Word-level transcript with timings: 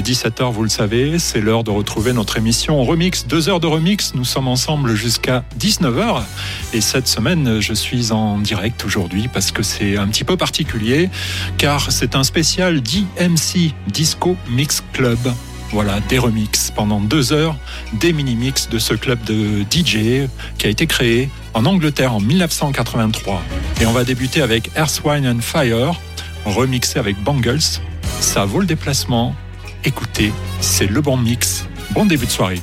17h, 0.00 0.50
vous 0.50 0.62
le 0.62 0.70
savez, 0.70 1.18
c'est 1.18 1.40
l'heure 1.40 1.64
de 1.64 1.70
retrouver 1.70 2.14
notre 2.14 2.38
émission 2.38 2.82
Remix. 2.82 3.26
Deux 3.26 3.50
heures 3.50 3.60
de 3.60 3.66
remix, 3.66 4.14
nous 4.14 4.24
sommes 4.24 4.48
ensemble 4.48 4.94
jusqu'à 4.94 5.44
19h. 5.58 6.22
Et 6.72 6.80
cette 6.80 7.06
semaine, 7.06 7.60
je 7.60 7.74
suis 7.74 8.10
en 8.10 8.38
direct 8.38 8.84
aujourd'hui 8.84 9.28
parce 9.28 9.52
que 9.52 9.62
c'est 9.62 9.98
un 9.98 10.08
petit 10.08 10.24
peu 10.24 10.38
particulier, 10.38 11.10
car 11.58 11.92
c'est 11.92 12.16
un 12.16 12.24
spécial 12.24 12.80
DMC, 12.80 13.74
Disco 13.88 14.36
Mix 14.50 14.82
Club. 14.94 15.18
Voilà, 15.72 16.00
des 16.08 16.18
remix 16.18 16.70
pendant 16.70 17.00
deux 17.00 17.32
heures, 17.32 17.56
des 17.92 18.12
mini-mix 18.12 18.68
de 18.70 18.78
ce 18.78 18.94
club 18.94 19.22
de 19.24 19.62
DJ 19.62 20.28
qui 20.58 20.66
a 20.66 20.70
été 20.70 20.86
créé 20.86 21.28
en 21.54 21.66
Angleterre 21.66 22.14
en 22.14 22.20
1983. 22.20 23.42
Et 23.80 23.86
on 23.86 23.92
va 23.92 24.04
débuter 24.04 24.40
avec 24.40 24.70
Earth, 24.76 25.02
and 25.06 25.40
Fire, 25.40 25.92
remixé 26.46 26.98
avec 26.98 27.22
Bangles. 27.22 27.60
Ça 28.20 28.44
vaut 28.44 28.60
le 28.60 28.66
déplacement 28.66 29.34
écoutez, 29.84 30.32
c'est 30.60 30.86
le 30.86 31.00
bon 31.00 31.16
mix. 31.16 31.66
Bon 31.92 32.06
début 32.06 32.26
de 32.26 32.30
soirée. 32.30 32.60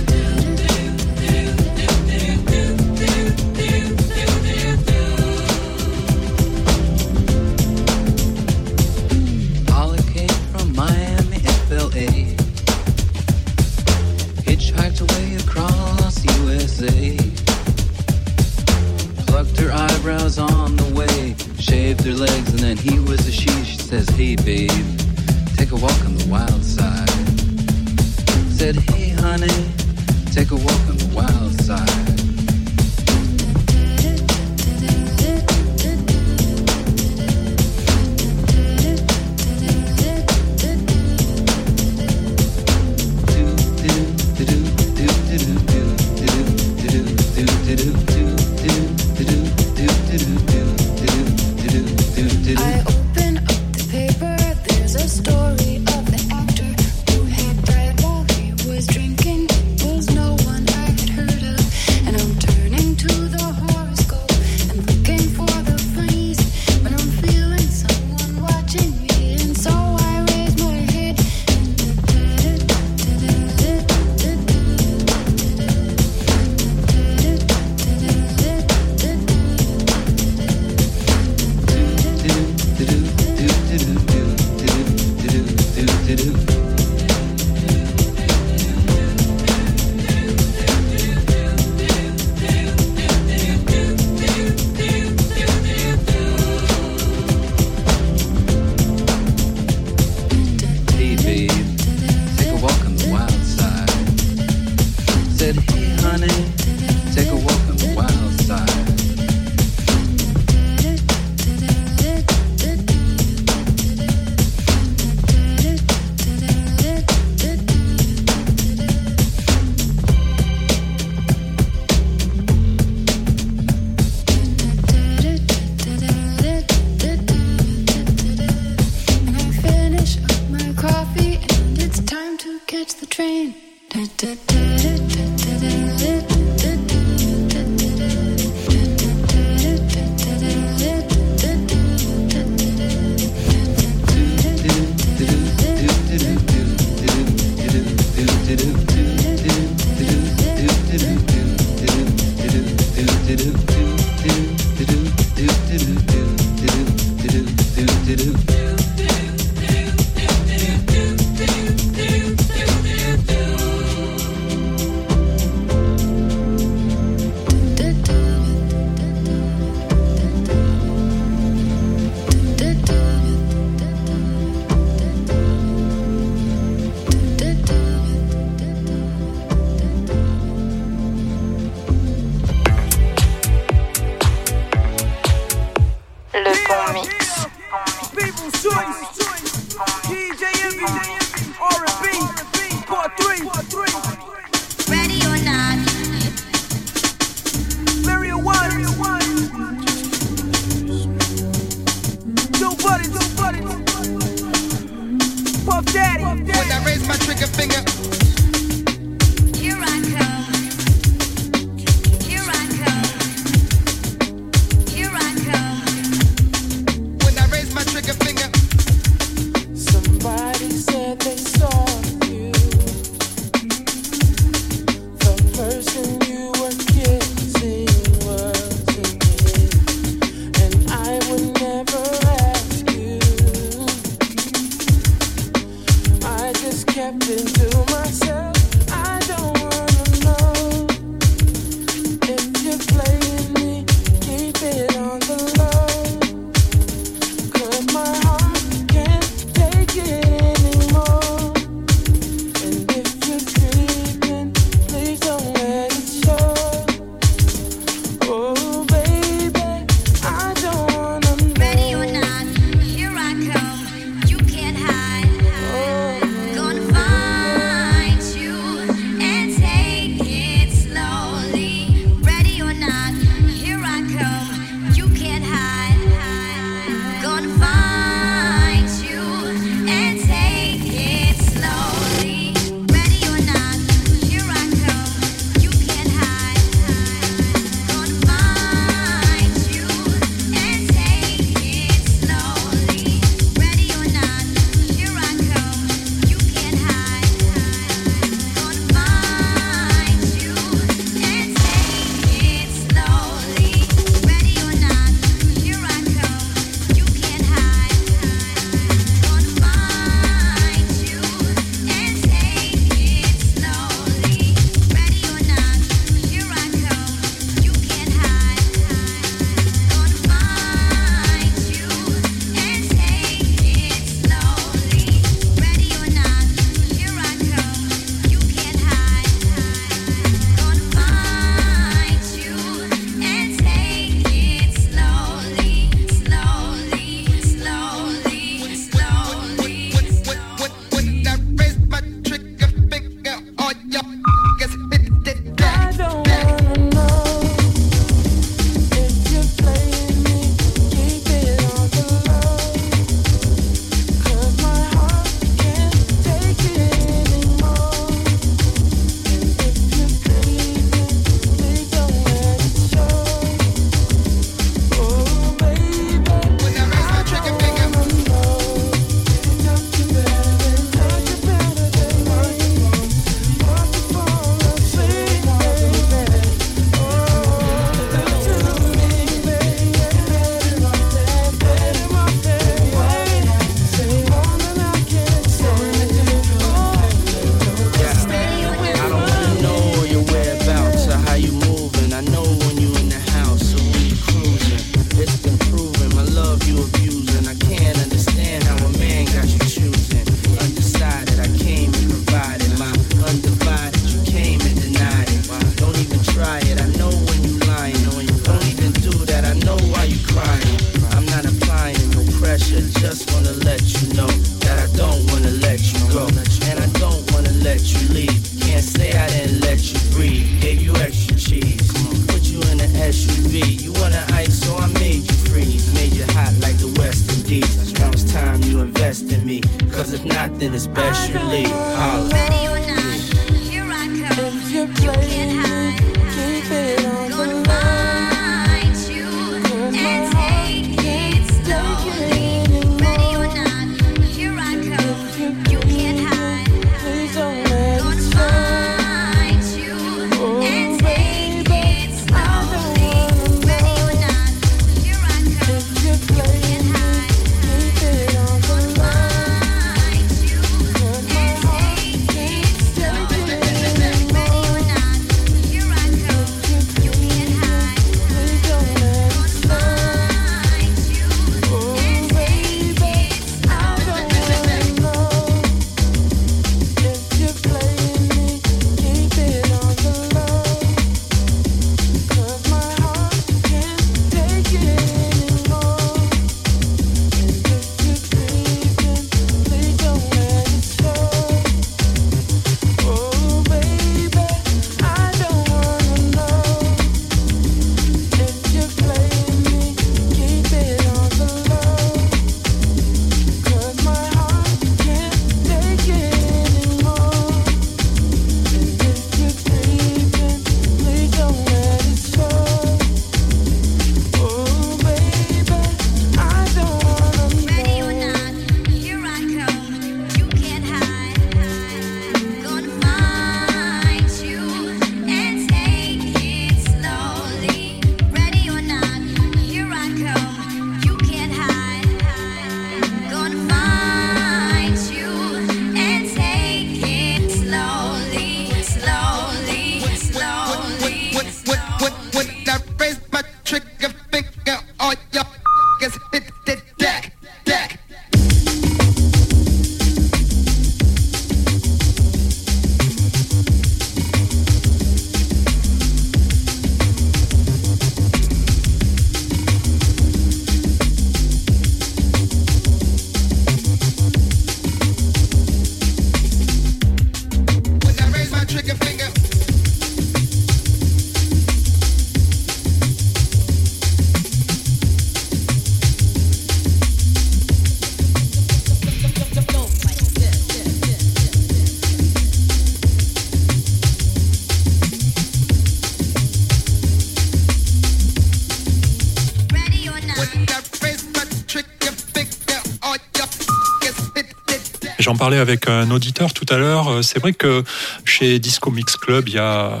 Parlais 595.44 595.58
avec 595.58 595.88
un 595.88 596.10
auditeur 596.10 596.54
tout 596.54 596.64
à 596.70 596.78
l'heure. 596.78 597.08
Euh, 597.08 597.20
C'est 597.20 597.38
vrai 597.38 597.52
que 597.52 597.84
chez 598.24 598.58
Disco 598.58 598.90
Mix 598.90 599.18
Club, 599.18 599.46
il 599.46 599.56
y 599.56 599.58
a 599.58 600.00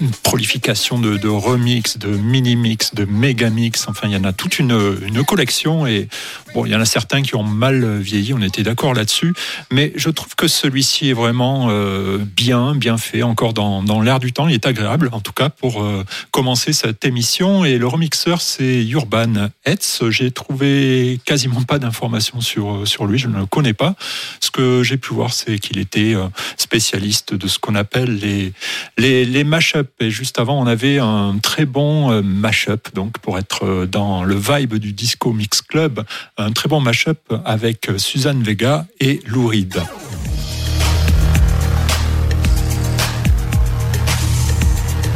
une 0.00 0.10
prolification 0.22 0.98
de, 0.98 1.28
remix, 1.28 1.98
de 1.98 2.08
mini-mix, 2.08 2.94
de 2.94 3.04
méga-mix. 3.04 3.86
Enfin, 3.86 4.08
il 4.08 4.14
y 4.14 4.16
en 4.16 4.24
a 4.24 4.32
toute 4.32 4.58
une, 4.58 4.96
une 5.06 5.22
collection. 5.24 5.86
Et 5.86 6.08
bon, 6.54 6.66
il 6.66 6.72
y 6.72 6.76
en 6.76 6.80
a 6.80 6.84
certains 6.84 7.22
qui 7.22 7.34
ont 7.34 7.42
mal 7.42 7.98
vieilli. 7.98 8.34
On 8.34 8.42
était 8.42 8.62
d'accord 8.62 8.94
là-dessus. 8.94 9.34
Mais 9.70 9.92
je 9.96 10.10
trouve 10.10 10.34
que 10.34 10.48
celui-ci 10.48 11.10
est 11.10 11.14
vraiment 11.14 11.68
euh, 11.70 12.18
bien, 12.18 12.74
bien 12.74 12.98
fait, 12.98 13.22
encore 13.22 13.54
dans, 13.54 14.00
l'air 14.00 14.18
du 14.18 14.32
temps. 14.32 14.48
Il 14.48 14.54
est 14.54 14.66
agréable, 14.66 15.10
en 15.12 15.20
tout 15.20 15.32
cas, 15.32 15.48
pour 15.48 15.82
euh, 15.82 16.04
commencer 16.30 16.72
cette 16.72 17.04
émission. 17.04 17.64
Et 17.64 17.78
le 17.78 17.86
remixeur, 17.86 18.40
c'est 18.40 18.84
Urban 18.86 19.50
Hetz. 19.64 20.02
J'ai 20.10 20.30
trouvé 20.30 21.20
quasiment 21.24 21.62
pas 21.62 21.78
d'informations 21.78 22.40
sur, 22.40 22.86
sur 22.86 23.06
lui. 23.06 23.18
Je 23.18 23.28
ne 23.28 23.38
le 23.38 23.46
connais 23.46 23.74
pas. 23.74 23.94
Ce 24.40 24.50
que 24.50 24.82
j'ai 24.82 24.96
pu 24.96 25.14
voir, 25.14 25.32
c'est 25.32 25.58
qu'il 25.58 25.78
était 25.78 26.14
euh, 26.14 26.28
spécialiste 26.56 27.34
de 27.34 27.48
ce 27.48 27.58
qu'on 27.58 27.74
appelle 27.74 28.16
les, 28.16 28.52
les, 28.96 29.24
les 29.24 29.44
mash-up. 29.44 29.90
Et 30.00 30.10
juste 30.10 30.38
avant, 30.38 30.60
on 30.60 30.66
avait 30.66 30.98
un 30.98 31.38
très 31.38 31.66
bon 31.66 32.10
euh, 32.10 32.22
mash-up, 32.22 32.88
donc 32.94 33.18
pour 33.18 33.38
être 33.38 33.64
euh, 33.64 33.86
dans 33.86 34.24
le 34.24 34.36
vibe 34.36 34.74
du 34.76 34.92
Disco 34.92 35.32
Mix 35.32 35.62
Club, 35.62 36.04
un 36.38 36.52
très 36.52 36.68
bon 36.68 36.80
mash-up 36.80 37.18
avec 37.44 37.90
Suzanne 37.98 38.42
Vega 38.42 38.86
et 39.00 39.20
Lou 39.26 39.48
Reed. 39.48 39.82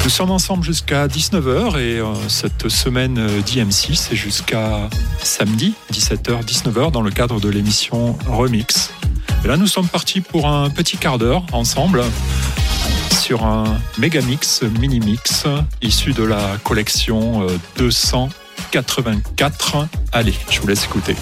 Nous 0.05 0.11
sommes 0.11 0.33
ensemble 0.33 0.65
jusqu'à 0.65 1.07
19h 1.07 1.79
et 1.79 2.01
euh, 2.01 2.13
cette 2.29 2.69
semaine 2.69 3.19
euh, 3.19 3.41
d'IM6 3.41 3.95
c'est 3.95 4.17
jusqu'à 4.17 4.91
samedi 5.23 5.75
17h-19h 5.93 6.91
dans 6.91 7.03
le 7.03 7.13
cadre 7.13 7.39
de 7.41 7.49
l'émission 7.49 8.19
Remix. 8.27 8.91
Et 9.45 9.49
là 9.49 9.57
nous 9.57 9.69
sommes 9.69 9.87
partis 9.87 10.21
pour 10.21 10.49
un 10.49 10.71
petit 10.71 10.97
quart 10.97 11.19
d'heure 11.19 11.47
ensemble 11.53 12.03
sur 13.21 13.45
un 13.47 13.79
méga 13.99 14.21
mix, 14.23 14.63
mini 14.81 14.99
mix 14.99 15.45
issu 15.83 16.13
de 16.13 16.25
la 16.25 16.59
collection 16.65 17.47
euh, 17.49 17.57
200 17.79 18.29
84. 18.73 19.87
Allez, 20.13 20.35
je 20.51 20.61
vous 20.61 20.67
laisse 20.67 20.85
écouter. 20.85 21.15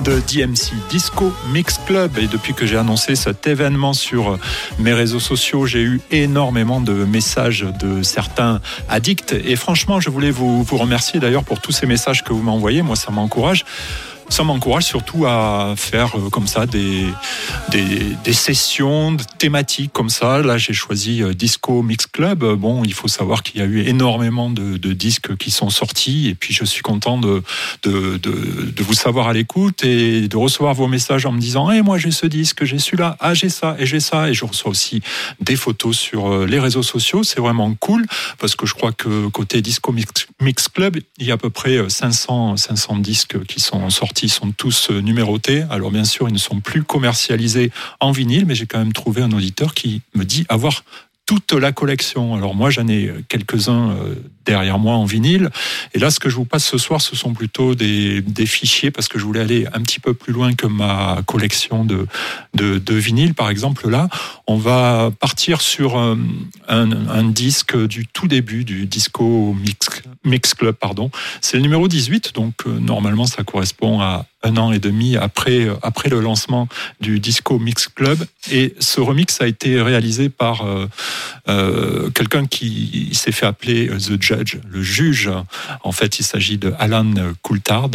De 0.00 0.20
DMC 0.20 0.72
Disco 0.90 1.32
Mix 1.52 1.78
Club. 1.86 2.18
Et 2.18 2.26
depuis 2.26 2.54
que 2.54 2.66
j'ai 2.66 2.76
annoncé 2.76 3.14
cet 3.14 3.46
événement 3.46 3.92
sur 3.92 4.38
mes 4.78 4.92
réseaux 4.92 5.20
sociaux 5.20 5.66
j'ai 5.66 5.82
eu 5.82 6.00
énormément 6.10 6.80
de 6.80 6.92
messages 6.92 7.66
de 7.80 8.02
certains 8.02 8.60
addicts. 8.88 9.32
Et 9.32 9.56
franchement 9.56 10.00
je 10.00 10.10
voulais 10.10 10.30
vous, 10.30 10.62
vous 10.62 10.76
remercier 10.76 11.20
d'ailleurs 11.20 11.44
pour 11.44 11.60
tous 11.60 11.72
ces 11.72 11.86
messages 11.86 12.24
que 12.24 12.32
vous 12.32 12.42
m'envoyez. 12.42 12.82
Moi 12.82 12.96
ça 12.96 13.10
m'encourage 13.10 13.64
ça 14.36 14.44
m'encourage 14.44 14.84
surtout 14.84 15.24
à 15.24 15.72
faire 15.78 16.14
euh, 16.14 16.28
comme 16.28 16.46
ça 16.46 16.66
des, 16.66 17.06
des, 17.70 18.32
sessions 18.34 19.16
thématiques 19.38 19.94
comme 19.94 20.10
ça. 20.10 20.42
Là, 20.42 20.58
j'ai 20.58 20.74
choisi 20.74 21.22
euh, 21.22 21.32
Disco 21.32 21.82
Mix 21.82 22.06
Club. 22.06 22.44
Bon, 22.44 22.84
il 22.84 22.92
faut 22.92 23.08
savoir 23.08 23.42
qu'il 23.42 23.62
y 23.62 23.64
a 23.64 23.66
eu 23.66 23.86
énormément 23.86 24.50
de, 24.50 24.76
disques 24.92 25.36
qui 25.38 25.50
sont 25.50 25.70
sortis 25.70 26.28
et 26.28 26.34
puis 26.34 26.52
je 26.52 26.66
suis 26.66 26.82
content 26.82 27.18
de, 27.18 27.42
vous 28.78 28.94
savoir 28.94 29.28
à 29.28 29.32
l'écoute 29.32 29.84
et 29.84 30.28
de 30.28 30.36
recevoir 30.36 30.74
vos 30.74 30.86
messages 30.86 31.24
en 31.24 31.32
me 31.32 31.40
disant 31.40 31.70
hey, 31.70 31.80
moi 31.80 31.96
j'ai 31.96 32.10
ce 32.10 32.26
disque, 32.26 32.64
j'ai 32.64 32.78
celui-là, 32.78 33.16
ah 33.20 33.32
j'ai 33.32 33.48
ça 33.48 33.74
et 33.78 33.86
j'ai 33.86 34.00
ça. 34.00 34.28
Et 34.28 34.34
je 34.34 34.44
reçois 34.44 34.70
aussi 34.70 35.00
des 35.40 35.56
photos 35.56 35.96
sur 35.96 36.30
euh, 36.30 36.46
les 36.46 36.60
réseaux 36.60 36.82
sociaux. 36.82 37.22
C'est 37.22 37.40
vraiment 37.40 37.74
cool 37.74 38.04
parce 38.38 38.54
que 38.54 38.66
je 38.66 38.74
crois 38.74 38.92
que 38.92 39.28
côté 39.28 39.62
Disco 39.62 39.92
Mix, 39.92 40.26
Mix 40.42 40.68
Club, 40.68 40.98
il 41.18 41.26
y 41.26 41.30
a 41.30 41.34
à 41.34 41.38
peu 41.38 41.50
près 41.50 41.78
euh, 41.78 41.88
500, 41.88 42.58
500 42.58 42.98
disques 42.98 43.42
qui 43.46 43.60
sont 43.60 43.88
sortis, 43.88 44.25
ils 44.26 44.30
sont 44.30 44.50
tous 44.50 44.90
euh, 44.90 45.00
numérotés. 45.00 45.64
Alors 45.70 45.90
bien 45.90 46.04
sûr, 46.04 46.28
ils 46.28 46.32
ne 46.32 46.38
sont 46.38 46.60
plus 46.60 46.82
commercialisés 46.82 47.70
en 48.00 48.10
vinyle, 48.10 48.44
mais 48.46 48.54
j'ai 48.54 48.66
quand 48.66 48.78
même 48.78 48.92
trouvé 48.92 49.22
un 49.22 49.32
auditeur 49.32 49.74
qui 49.74 50.02
me 50.14 50.24
dit 50.24 50.44
avoir 50.48 50.84
toute 51.26 51.52
la 51.52 51.72
collection. 51.72 52.34
Alors 52.36 52.54
moi, 52.54 52.70
j'en 52.70 52.86
ai 52.86 53.12
quelques-uns 53.28 53.90
euh, 53.90 54.14
derrière 54.44 54.78
moi 54.78 54.94
en 54.94 55.04
vinyle. 55.04 55.50
Et 55.92 55.98
là, 55.98 56.10
ce 56.10 56.20
que 56.20 56.30
je 56.30 56.36
vous 56.36 56.44
passe 56.44 56.64
ce 56.64 56.78
soir, 56.78 57.00
ce 57.00 57.16
sont 57.16 57.34
plutôt 57.34 57.74
des, 57.74 58.22
des 58.22 58.46
fichiers 58.46 58.92
parce 58.92 59.08
que 59.08 59.18
je 59.18 59.24
voulais 59.24 59.40
aller 59.40 59.66
un 59.72 59.82
petit 59.82 59.98
peu 59.98 60.14
plus 60.14 60.32
loin 60.32 60.54
que 60.54 60.68
ma 60.68 61.18
collection 61.26 61.84
de, 61.84 62.06
de, 62.54 62.78
de 62.78 62.94
vinyle. 62.94 63.34
Par 63.34 63.50
exemple, 63.50 63.90
là, 63.90 64.08
on 64.46 64.56
va 64.56 65.10
partir 65.18 65.60
sur 65.60 65.98
euh, 65.98 66.16
un, 66.68 66.90
un 67.08 67.24
disque 67.24 67.76
du 67.76 68.06
tout 68.06 68.28
début 68.28 68.64
du 68.64 68.86
Disco 68.86 69.54
Mix, 69.60 70.02
Mix 70.24 70.54
Club. 70.54 70.76
pardon. 70.76 71.10
C'est 71.40 71.56
le 71.56 71.64
numéro 71.64 71.88
18, 71.88 72.34
donc 72.34 72.54
euh, 72.66 72.78
normalement, 72.78 73.26
ça 73.26 73.42
correspond 73.42 74.00
à 74.00 74.26
un 74.42 74.56
an 74.56 74.72
et 74.72 74.78
demi 74.78 75.16
après, 75.16 75.66
euh, 75.66 75.74
après 75.82 76.08
le 76.08 76.20
lancement 76.20 76.68
du 77.00 77.20
Disco 77.20 77.58
Mix 77.58 77.88
Club. 77.88 78.24
Et 78.50 78.74
ce 78.78 79.00
remix 79.00 79.40
a 79.40 79.46
été 79.46 79.80
réalisé 79.80 80.28
par 80.28 80.66
euh, 80.66 80.86
euh, 81.48 82.10
quelqu'un 82.10 82.46
qui 82.46 83.10
s'est 83.12 83.32
fait 83.32 83.46
appeler 83.46 83.88
The 83.88 84.20
Judge, 84.20 84.58
le 84.68 84.82
juge. 84.82 85.30
En 85.82 85.92
fait, 85.92 86.18
il 86.18 86.24
s'agit 86.24 86.58
de 86.58 86.72
Alan 86.78 87.12
Coulthard. 87.42 87.90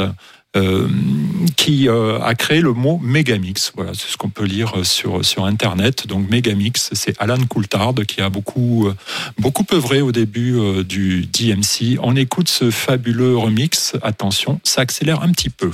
qui 1.56 1.88
a 1.88 2.36
créé 2.36 2.60
le 2.60 2.74
mot 2.74 3.00
Megamix. 3.02 3.72
Voilà, 3.76 3.94
c'est 3.94 4.12
ce 4.12 4.18
qu'on 4.18 4.30
peut 4.30 4.44
lire 4.44 4.86
sur, 4.86 5.24
sur 5.24 5.46
Internet. 5.46 6.08
Donc 6.08 6.30
Megamix, 6.30 6.90
c'est 6.92 7.16
Alan 7.22 7.42
Coulthard 7.48 7.96
qui 8.06 8.20
a 8.20 8.30
beaucoup, 8.30 8.90
beaucoup 9.38 9.66
œuvré 9.72 10.02
au 10.02 10.12
début 10.12 10.84
du 10.84 11.26
DMC. 11.26 12.00
On 12.02 12.18
écoute 12.18 12.50
ce 12.50 12.70
fabuleux 12.70 13.38
remix. 13.38 13.94
Attention, 14.02 14.60
ça 14.66 14.82
accélère 14.82 15.24
un 15.24 15.32
petit 15.32 15.50
peu. 15.50 15.72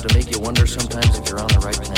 To 0.00 0.14
make 0.14 0.30
you 0.30 0.40
wonder 0.40 0.66
sometimes 0.66 1.18
if 1.18 1.28
you're 1.28 1.40
on 1.40 1.48
the 1.48 1.58
right 1.58 1.89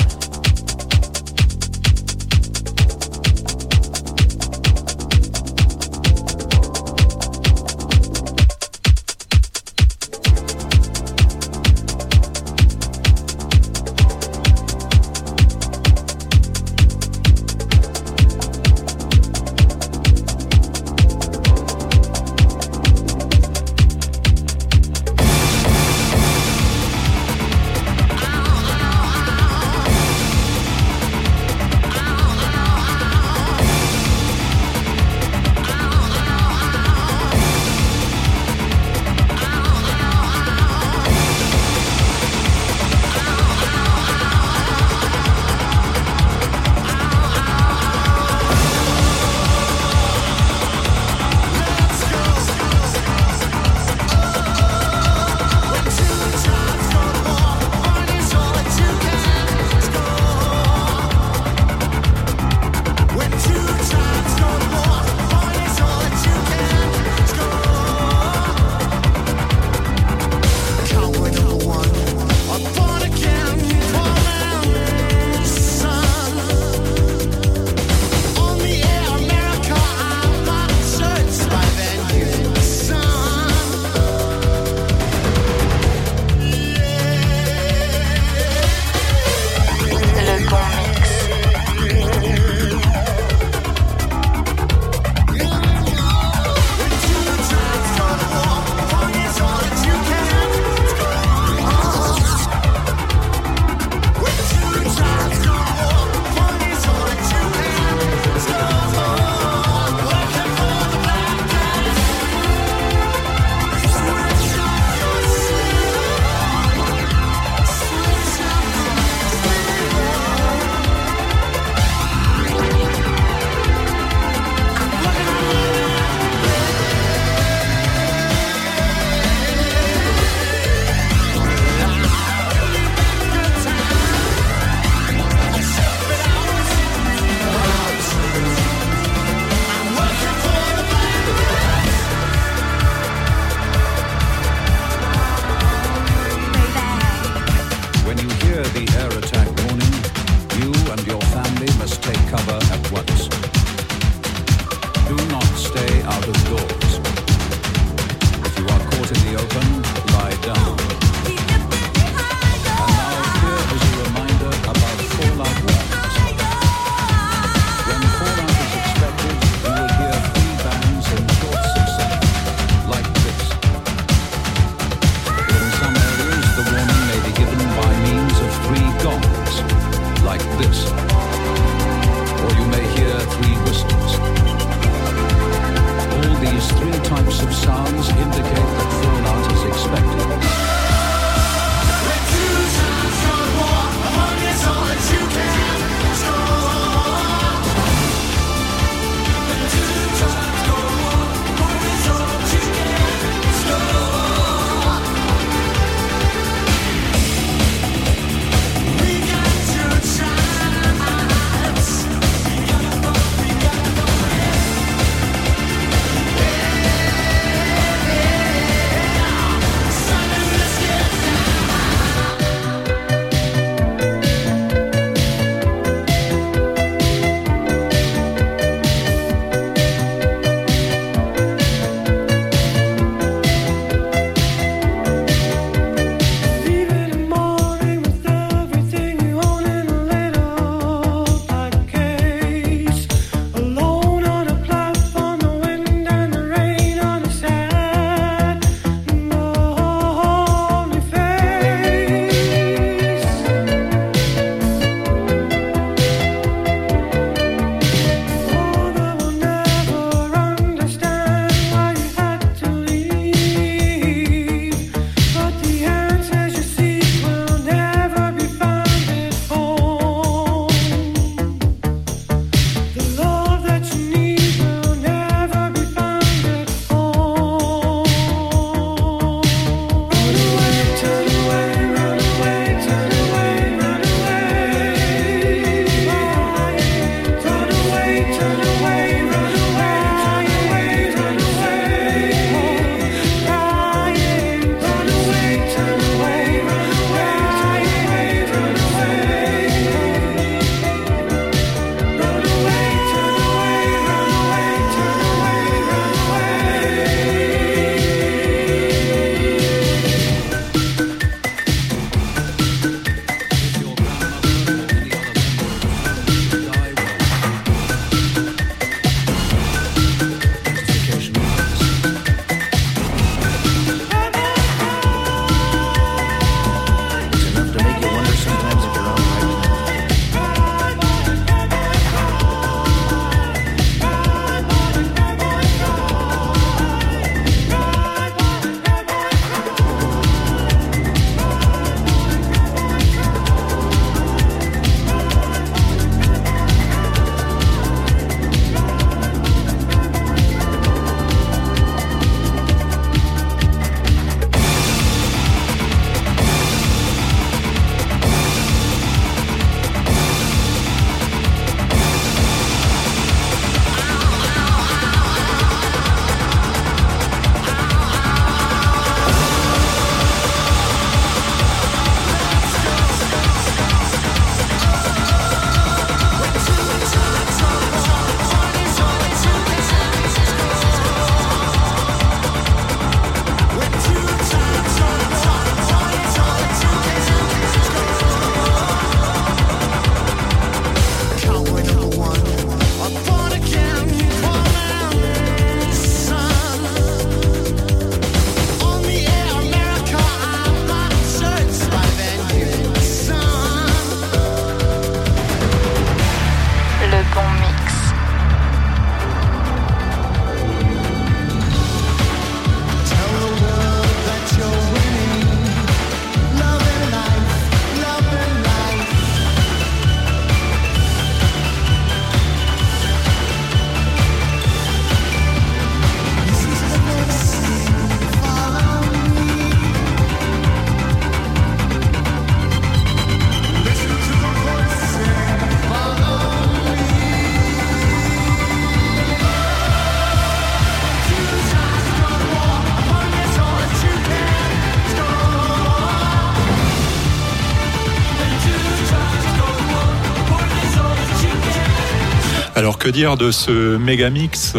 que 453.02 453.08
dire 453.08 453.36
de 453.36 453.50
ce 453.50 453.96
méga 453.96 454.30
mix 454.30 454.74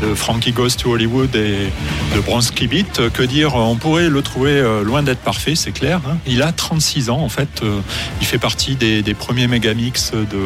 de 0.00 0.14
Frankie 0.14 0.52
Goes 0.52 0.76
to 0.80 0.92
Hollywood 0.92 1.34
et 1.34 1.70
de 2.14 2.20
Bronski 2.20 2.68
Beat 2.68 3.00
Que 3.12 3.24
dire? 3.24 3.56
On 3.56 3.74
pourrait 3.74 4.08
le 4.08 4.22
trouver 4.22 4.52
euh, 4.52 4.84
loin 4.84 5.02
d'être 5.02 5.18
parfait, 5.18 5.56
c'est 5.56 5.72
clair. 5.72 6.00
hein. 6.08 6.18
Il 6.24 6.42
a 6.42 6.52
36 6.52 7.10
ans 7.10 7.18
en 7.18 7.28
fait. 7.28 7.48
euh, 7.64 7.80
Il 8.20 8.26
fait 8.28 8.38
partie 8.38 8.76
des, 8.76 9.02
premiers 9.14 9.48
méga 9.48 9.74
mix 9.74 10.12
de 10.12 10.38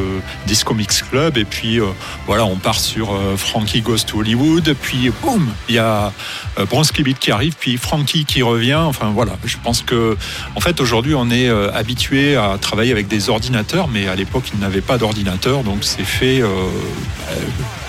Disco 0.46 0.72
Mix 0.72 1.02
Club. 1.02 1.36
Et 1.36 1.44
puis 1.44 1.78
euh, 1.80 1.84
voilà, 2.26 2.46
on 2.46 2.56
part 2.56 2.80
sur 2.80 3.14
Frankie 3.36 3.82
Goes 3.82 4.04
to 4.06 4.20
Hollywood. 4.20 4.74
Puis 4.80 5.10
boum, 5.22 5.48
il 5.68 5.74
y 5.74 5.78
a 5.78 6.12
euh, 6.58 6.64
Bronski 6.64 7.02
Beat 7.02 7.18
qui 7.18 7.30
arrive, 7.30 7.56
puis 7.60 7.76
Frankie 7.76 8.24
qui 8.24 8.40
revient. 8.40 8.74
Enfin 8.86 9.12
voilà, 9.14 9.32
je 9.44 9.56
pense 9.62 9.82
que 9.82 10.16
en 10.56 10.60
fait 10.60 10.80
aujourd'hui 10.80 11.14
on 11.14 11.30
est 11.30 11.50
habitué 11.74 12.36
à 12.36 12.56
travailler 12.58 12.92
avec 12.92 13.06
des 13.06 13.28
ordinateurs, 13.28 13.88
mais 13.88 14.08
à 14.08 14.14
l'époque 14.14 14.44
il 14.54 14.60
n'avait 14.60 14.80
pas 14.80 14.96
d'ordinateur, 14.96 15.62
donc 15.62 15.78
c'est 15.82 16.04
fait 16.04 16.42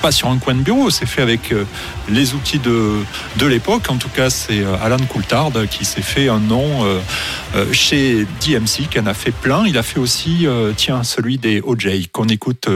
pas 0.02 0.12
sur 0.12 0.30
un 0.30 0.38
coin 0.38 0.56
de 0.56 0.62
bureau, 0.62 0.90
c'est 0.90 1.06
fait 1.06 1.22
avec 1.22 1.52
euh, 1.52 1.66
les 2.10 2.34
outils 2.34 2.60
de, 2.60 2.96
de 3.38 3.46
l'époque. 3.46 3.90
En 3.90 3.98
tout 3.98 4.10
cas, 4.10 4.30
c'est 4.30 4.60
euh, 4.60 4.76
Alan 4.82 4.98
Coulthard 5.08 5.52
qui 5.70 5.86
s'est 5.86 6.02
fait 6.02 6.30
un 6.30 6.40
nom 6.40 6.86
euh, 6.86 7.72
chez 7.72 8.26
DMC, 8.42 8.88
qui 8.90 9.00
en 9.00 9.06
a 9.06 9.14
fait 9.14 9.32
plein. 9.32 9.66
Il 9.68 9.78
a 9.78 9.84
fait 9.84 10.00
aussi, 10.00 10.46
tiens, 10.78 11.04
celui 11.04 11.38
des 11.38 11.62
OJ, 11.62 12.08
qu'on 12.12 12.28
écoute 12.28 12.68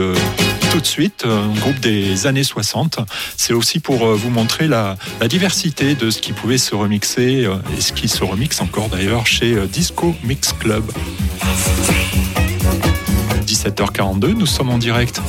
tout 0.70 0.80
de 0.80 0.86
suite, 0.86 1.24
un 1.26 1.58
groupe 1.60 1.78
des 1.80 2.26
années 2.26 2.44
60. 2.44 2.98
C'est 3.36 3.52
aussi 3.52 3.80
pour 3.80 4.06
vous 4.14 4.30
montrer 4.30 4.66
la, 4.66 4.96
la 5.20 5.28
diversité 5.28 5.94
de 5.94 6.10
ce 6.10 6.20
qui 6.20 6.32
pouvait 6.32 6.58
se 6.58 6.74
remixer, 6.74 7.48
et 7.76 7.80
ce 7.80 7.92
qui 7.92 8.08
se 8.08 8.24
remixe 8.24 8.60
encore 8.60 8.88
d'ailleurs 8.88 9.26
chez 9.26 9.56
Disco 9.68 10.14
Mix 10.24 10.52
Club. 10.52 10.84
17h42, 13.46 14.34
nous 14.34 14.46
sommes 14.46 14.70
en 14.70 14.78
direct. 14.78 15.20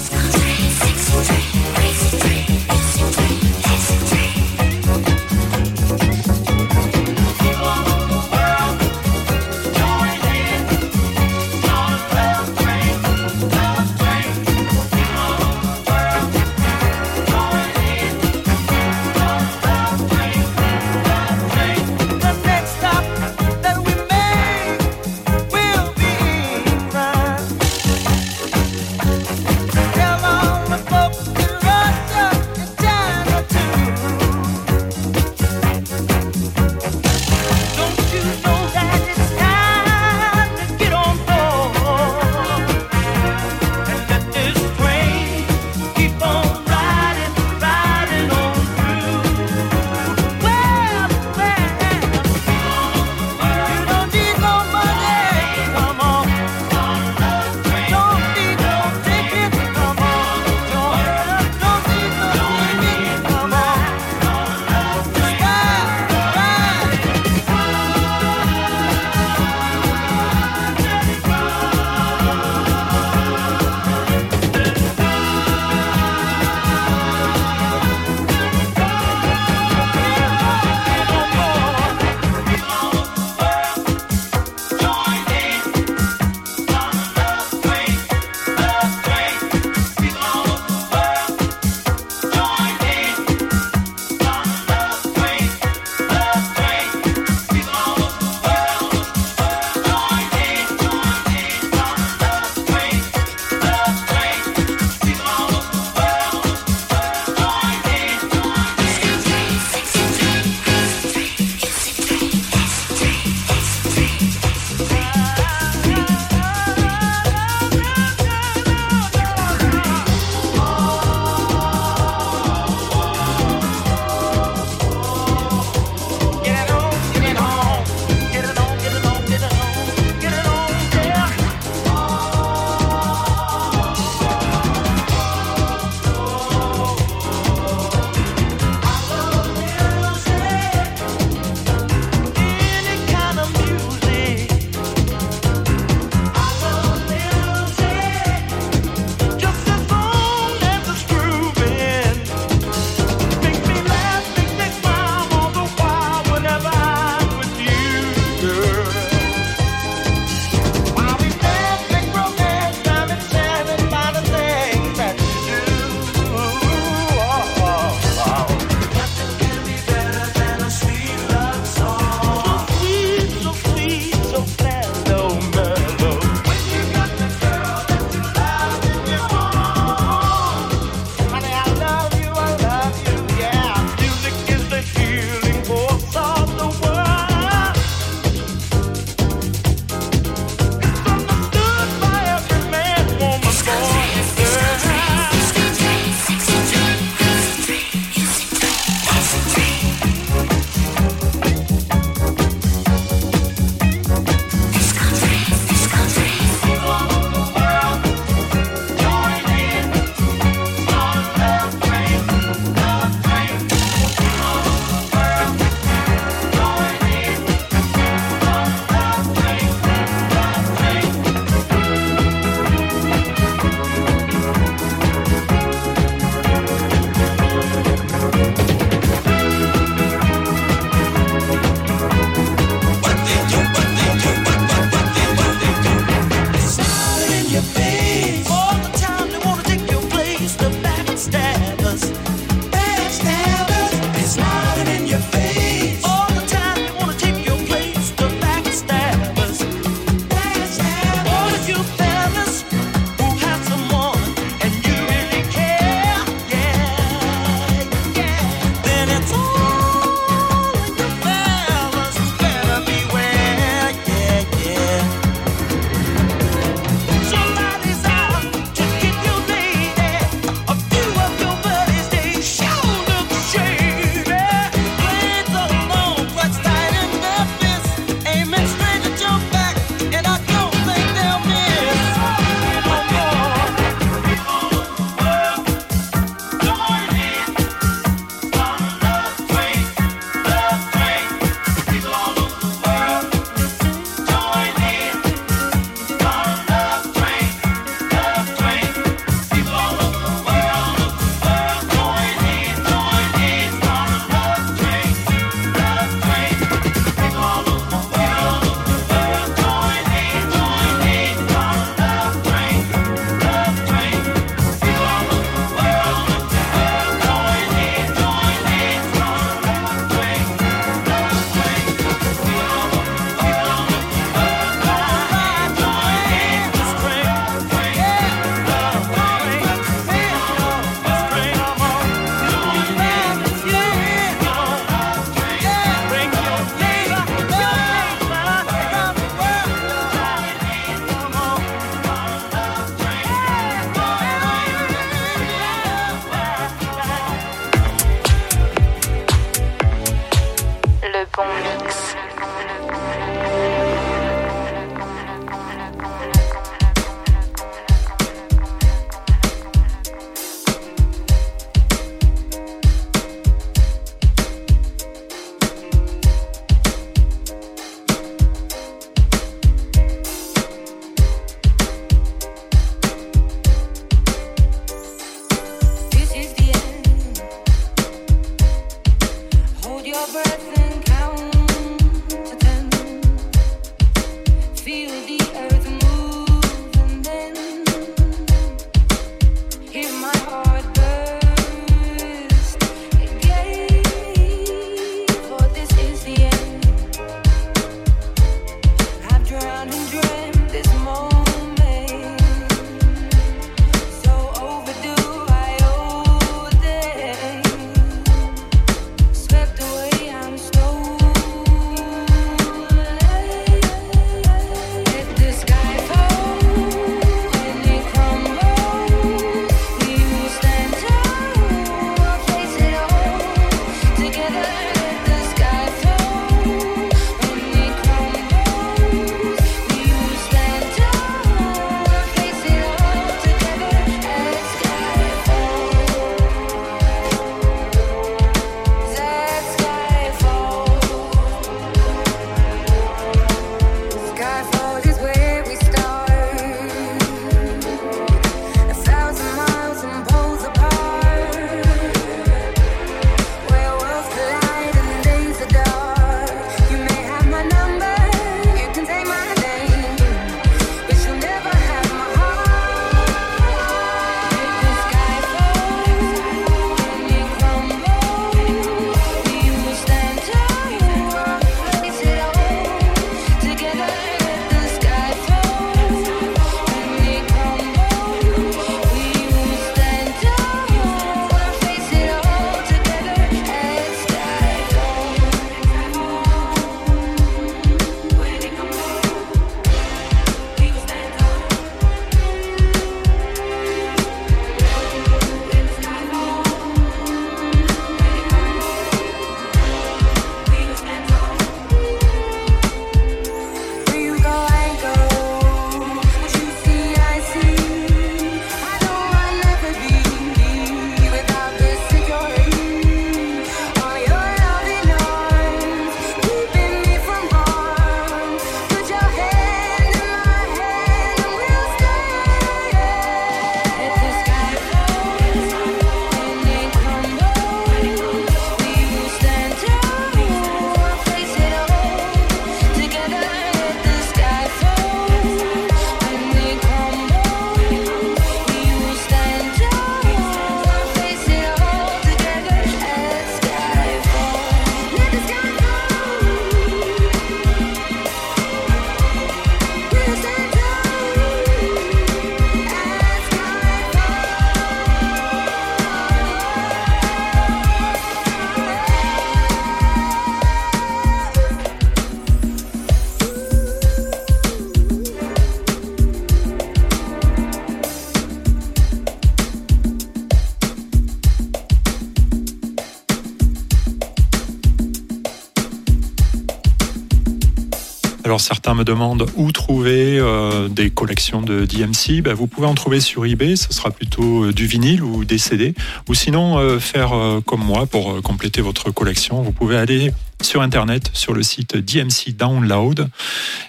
Me 578.95 579.03
demandent 579.03 579.45
où 579.55 579.71
trouver 579.71 580.39
euh, 580.39 580.87
des 580.87 581.09
collections 581.09 581.61
de 581.61 581.85
DMC. 581.85 582.41
Ben, 582.41 582.53
vous 582.53 582.65
pouvez 582.65 582.87
en 582.87 582.95
trouver 582.95 583.19
sur 583.19 583.45
eBay, 583.45 583.75
ce 583.75 583.93
sera 583.93 584.09
plutôt 584.09 584.65
euh, 584.65 584.73
du 584.73 584.87
vinyle 584.87 585.21
ou 585.21 585.45
des 585.45 585.57
CD. 585.57 585.93
Ou 586.29 586.33
sinon 586.33 586.79
euh, 586.79 586.99
faire 586.99 587.31
comme 587.65 587.83
moi 587.83 588.05
pour 588.05 588.41
compléter 588.41 588.81
votre 588.81 589.11
collection. 589.11 589.61
Vous 589.61 589.71
pouvez 589.71 589.97
aller 589.97 590.31
sur 590.61 590.81
internet 590.81 591.29
sur 591.33 591.53
le 591.53 591.61
site 591.61 591.97
DMC 591.97 592.55
Download 592.55 593.29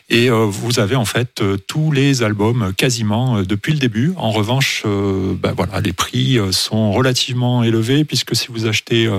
et 0.09 0.31
euh, 0.31 0.45
vous 0.45 0.79
avez 0.79 0.95
en 0.95 1.05
fait 1.05 1.41
euh, 1.41 1.57
tous 1.57 1.91
les 1.91 2.23
albums 2.23 2.73
quasiment 2.77 3.39
euh, 3.39 3.43
depuis 3.43 3.73
le 3.73 3.79
début. 3.79 4.13
En 4.17 4.31
revanche, 4.31 4.85
ben 4.85 5.53
voilà, 5.57 5.81
les 5.81 5.93
prix 5.93 6.39
sont 6.53 6.93
relativement 6.93 7.63
élevés 7.63 8.05
puisque 8.05 8.37
si 8.37 8.49
vous 8.49 8.67
achetez 8.67 9.11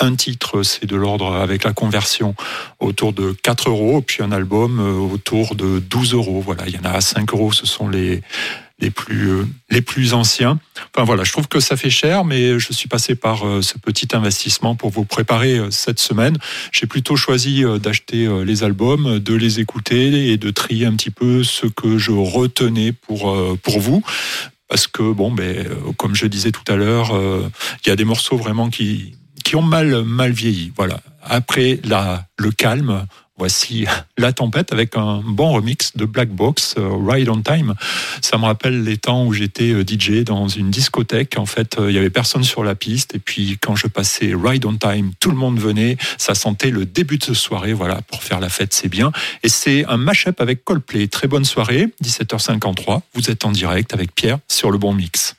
un 0.00 0.14
titre, 0.14 0.62
c'est 0.62 0.86
de 0.86 0.96
l'ordre 0.96 1.34
avec 1.34 1.64
la 1.64 1.72
conversion 1.72 2.34
autour 2.80 3.12
de 3.12 3.32
4 3.42 3.70
euros, 3.70 4.00
puis 4.00 4.22
un 4.22 4.32
album 4.32 4.80
autour 5.12 5.54
de 5.54 5.78
12 5.78 6.14
euros. 6.14 6.42
Voilà, 6.44 6.64
il 6.66 6.74
y 6.74 6.78
en 6.78 6.84
a 6.84 6.90
à 6.90 7.00
5 7.00 7.32
euros, 7.32 7.52
ce 7.52 7.66
sont 7.66 7.88
les 7.88 8.22
les 8.84 8.90
plus 8.90 9.30
euh, 9.30 9.46
les 9.70 9.80
plus 9.80 10.12
anciens. 10.12 10.60
Enfin 10.94 11.04
voilà, 11.04 11.24
je 11.24 11.32
trouve 11.32 11.48
que 11.48 11.58
ça 11.58 11.76
fait 11.76 11.90
cher, 11.90 12.24
mais 12.24 12.58
je 12.58 12.72
suis 12.72 12.88
passé 12.88 13.14
par 13.14 13.46
euh, 13.46 13.62
ce 13.62 13.78
petit 13.78 14.08
investissement 14.12 14.76
pour 14.76 14.90
vous 14.90 15.04
préparer 15.06 15.58
euh, 15.58 15.70
cette 15.70 15.98
semaine. 15.98 16.36
J'ai 16.70 16.86
plutôt 16.86 17.16
choisi 17.16 17.64
d'acheter 17.82 18.28
les 18.44 18.62
albums, 18.62 19.18
de 19.18 19.34
les 19.34 19.60
écouter 19.60 20.32
et 20.32 20.36
de 20.36 20.50
trier 20.50 20.86
un 20.86 20.94
petit 20.94 21.10
peu 21.10 21.42
ce 21.42 21.66
que 21.66 21.96
je 21.98 22.12
retenais 22.12 22.92
pour 22.92 23.36
pour 23.62 23.80
vous. 23.80 24.02
Parce 24.68 24.86
que 24.86 25.12
bon, 25.12 25.30
ben, 25.30 25.66
comme 25.96 26.14
je 26.14 26.26
disais 26.26 26.50
tout 26.50 26.64
à 26.68 26.76
l'heure, 26.76 27.12
il 27.84 27.88
y 27.88 27.92
a 27.92 27.96
des 27.96 28.04
morceaux 28.04 28.36
vraiment 28.36 28.68
qui 28.70 29.14
qui 29.44 29.56
ont 29.56 29.62
mal 29.62 30.04
mal 30.04 30.32
vieilli. 30.32 30.72
Voilà. 30.76 31.00
Après 31.22 31.80
la 31.84 32.26
le 32.38 32.50
calme, 32.50 33.06
voici 33.36 33.86
la 34.18 34.32
tempête 34.32 34.72
avec 34.72 34.96
un 34.96 35.22
bon 35.24 35.52
remix 35.52 35.96
de 35.96 36.04
Black 36.04 36.30
Box, 36.30 36.74
euh, 36.78 36.90
Ride 37.06 37.28
on 37.28 37.40
Time. 37.42 37.74
Ça 38.20 38.38
me 38.38 38.44
rappelle 38.44 38.84
les 38.84 38.96
temps 38.96 39.26
où 39.26 39.32
j'étais 39.32 39.70
euh, 39.70 39.84
DJ 39.86 40.24
dans 40.24 40.48
une 40.48 40.70
discothèque. 40.70 41.38
En 41.38 41.46
fait, 41.46 41.78
euh, 41.78 41.90
il 41.90 41.94
y 41.94 41.98
avait 41.98 42.10
personne 42.10 42.44
sur 42.44 42.64
la 42.64 42.74
piste 42.74 43.14
et 43.14 43.18
puis 43.18 43.58
quand 43.60 43.76
je 43.76 43.86
passais 43.86 44.32
Ride 44.34 44.66
on 44.66 44.76
Time, 44.76 45.12
tout 45.20 45.30
le 45.30 45.36
monde 45.36 45.58
venait. 45.58 45.96
Ça 46.18 46.34
sentait 46.34 46.70
le 46.70 46.86
début 46.86 47.18
de 47.18 47.34
soirée. 47.34 47.72
Voilà, 47.72 48.00
pour 48.02 48.22
faire 48.22 48.40
la 48.40 48.48
fête, 48.48 48.72
c'est 48.72 48.88
bien. 48.88 49.12
Et 49.42 49.48
c'est 49.48 49.84
un 49.86 49.96
mashup 49.96 50.40
avec 50.40 50.64
Coldplay. 50.64 51.08
Très 51.08 51.28
bonne 51.28 51.44
soirée, 51.44 51.88
17h53. 52.02 53.00
Vous 53.14 53.30
êtes 53.30 53.44
en 53.44 53.52
direct 53.52 53.92
avec 53.94 54.14
Pierre 54.14 54.38
sur 54.48 54.70
le 54.70 54.78
bon 54.78 54.92
mix. 54.92 55.36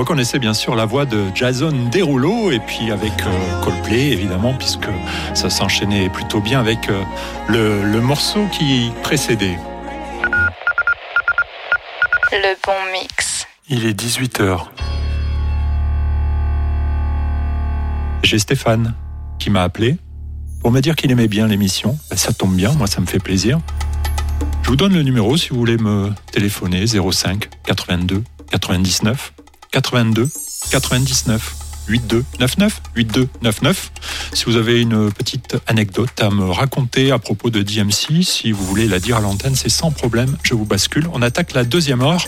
reconnaissez 0.00 0.38
bien 0.38 0.54
sûr 0.54 0.74
la 0.76 0.86
voix 0.86 1.04
de 1.04 1.26
Jason 1.34 1.72
Derulo 1.92 2.50
et 2.50 2.58
puis 2.58 2.90
avec 2.90 3.12
euh, 3.20 3.62
Coldplay 3.62 4.12
évidemment 4.12 4.54
puisque 4.54 4.88
ça 5.34 5.50
s'enchaînait 5.50 6.08
plutôt 6.08 6.40
bien 6.40 6.58
avec 6.58 6.88
euh, 6.88 7.02
le, 7.48 8.00
morceau 8.00 8.46
qui 8.50 8.90
précédait. 9.02 9.58
Le 12.32 12.54
bon 12.64 12.92
mix. 12.92 13.46
Il 13.68 13.84
est 13.84 13.92
18h. 13.92 14.68
J'ai 18.22 18.38
Stéphane 18.38 18.94
qui 19.38 19.50
m'a 19.50 19.64
appelé 19.64 19.98
pour 20.62 20.70
me 20.70 20.80
dire 20.80 20.96
qu'il 20.96 21.10
aimait 21.10 21.28
bien 21.28 21.46
l'émission. 21.46 21.98
Ben, 22.08 22.16
ça 22.16 22.32
tombe 22.32 22.56
bien, 22.56 22.72
moi 22.72 22.86
ça 22.86 23.02
me 23.02 23.06
fait 23.06 23.18
plaisir. 23.18 23.60
Je 24.62 24.70
vous 24.70 24.76
donne 24.76 24.94
le 24.94 25.02
numéro 25.02 25.36
si 25.36 25.50
vous 25.50 25.58
voulez 25.58 25.76
me 25.76 26.10
téléphoner 26.32 26.86
05 26.86 27.50
82 27.66 28.24
99 28.50 29.34
82 29.70 30.28
99 30.70 31.54
8299 31.88 32.82
8299. 32.94 33.92
Si 34.32 34.44
vous 34.44 34.56
avez 34.56 34.80
une 34.80 35.10
petite 35.12 35.56
anecdote 35.66 36.20
à 36.20 36.30
me 36.30 36.50
raconter 36.50 37.10
à 37.10 37.18
propos 37.18 37.50
de 37.50 37.62
DMC, 37.62 38.22
si 38.22 38.52
vous 38.52 38.64
voulez 38.64 38.86
la 38.86 39.00
dire 39.00 39.16
à 39.16 39.20
l'antenne, 39.20 39.54
c'est 39.54 39.68
sans 39.68 39.90
problème, 39.90 40.36
je 40.42 40.54
vous 40.54 40.64
bascule. 40.64 41.08
On 41.12 41.22
attaque 41.22 41.52
la 41.52 41.64
deuxième 41.64 42.00
heure 42.02 42.24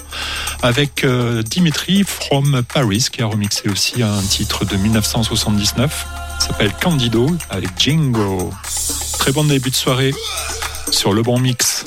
avec 0.62 1.04
euh, 1.04 1.42
Dimitri 1.42 2.04
from 2.04 2.62
Paris 2.72 3.06
qui 3.12 3.22
a 3.22 3.26
remixé 3.26 3.68
aussi 3.68 4.02
un 4.02 4.20
titre 4.22 4.64
de 4.64 4.76
1979. 4.76 6.06
s'appelle 6.40 6.72
Candido 6.80 7.30
avec 7.50 7.70
Jingo. 7.78 8.52
Très 9.18 9.32
bon 9.32 9.44
début 9.44 9.70
de 9.70 9.76
soirée 9.76 10.14
sur 10.90 11.12
le 11.12 11.22
bon 11.22 11.38
mix. 11.38 11.81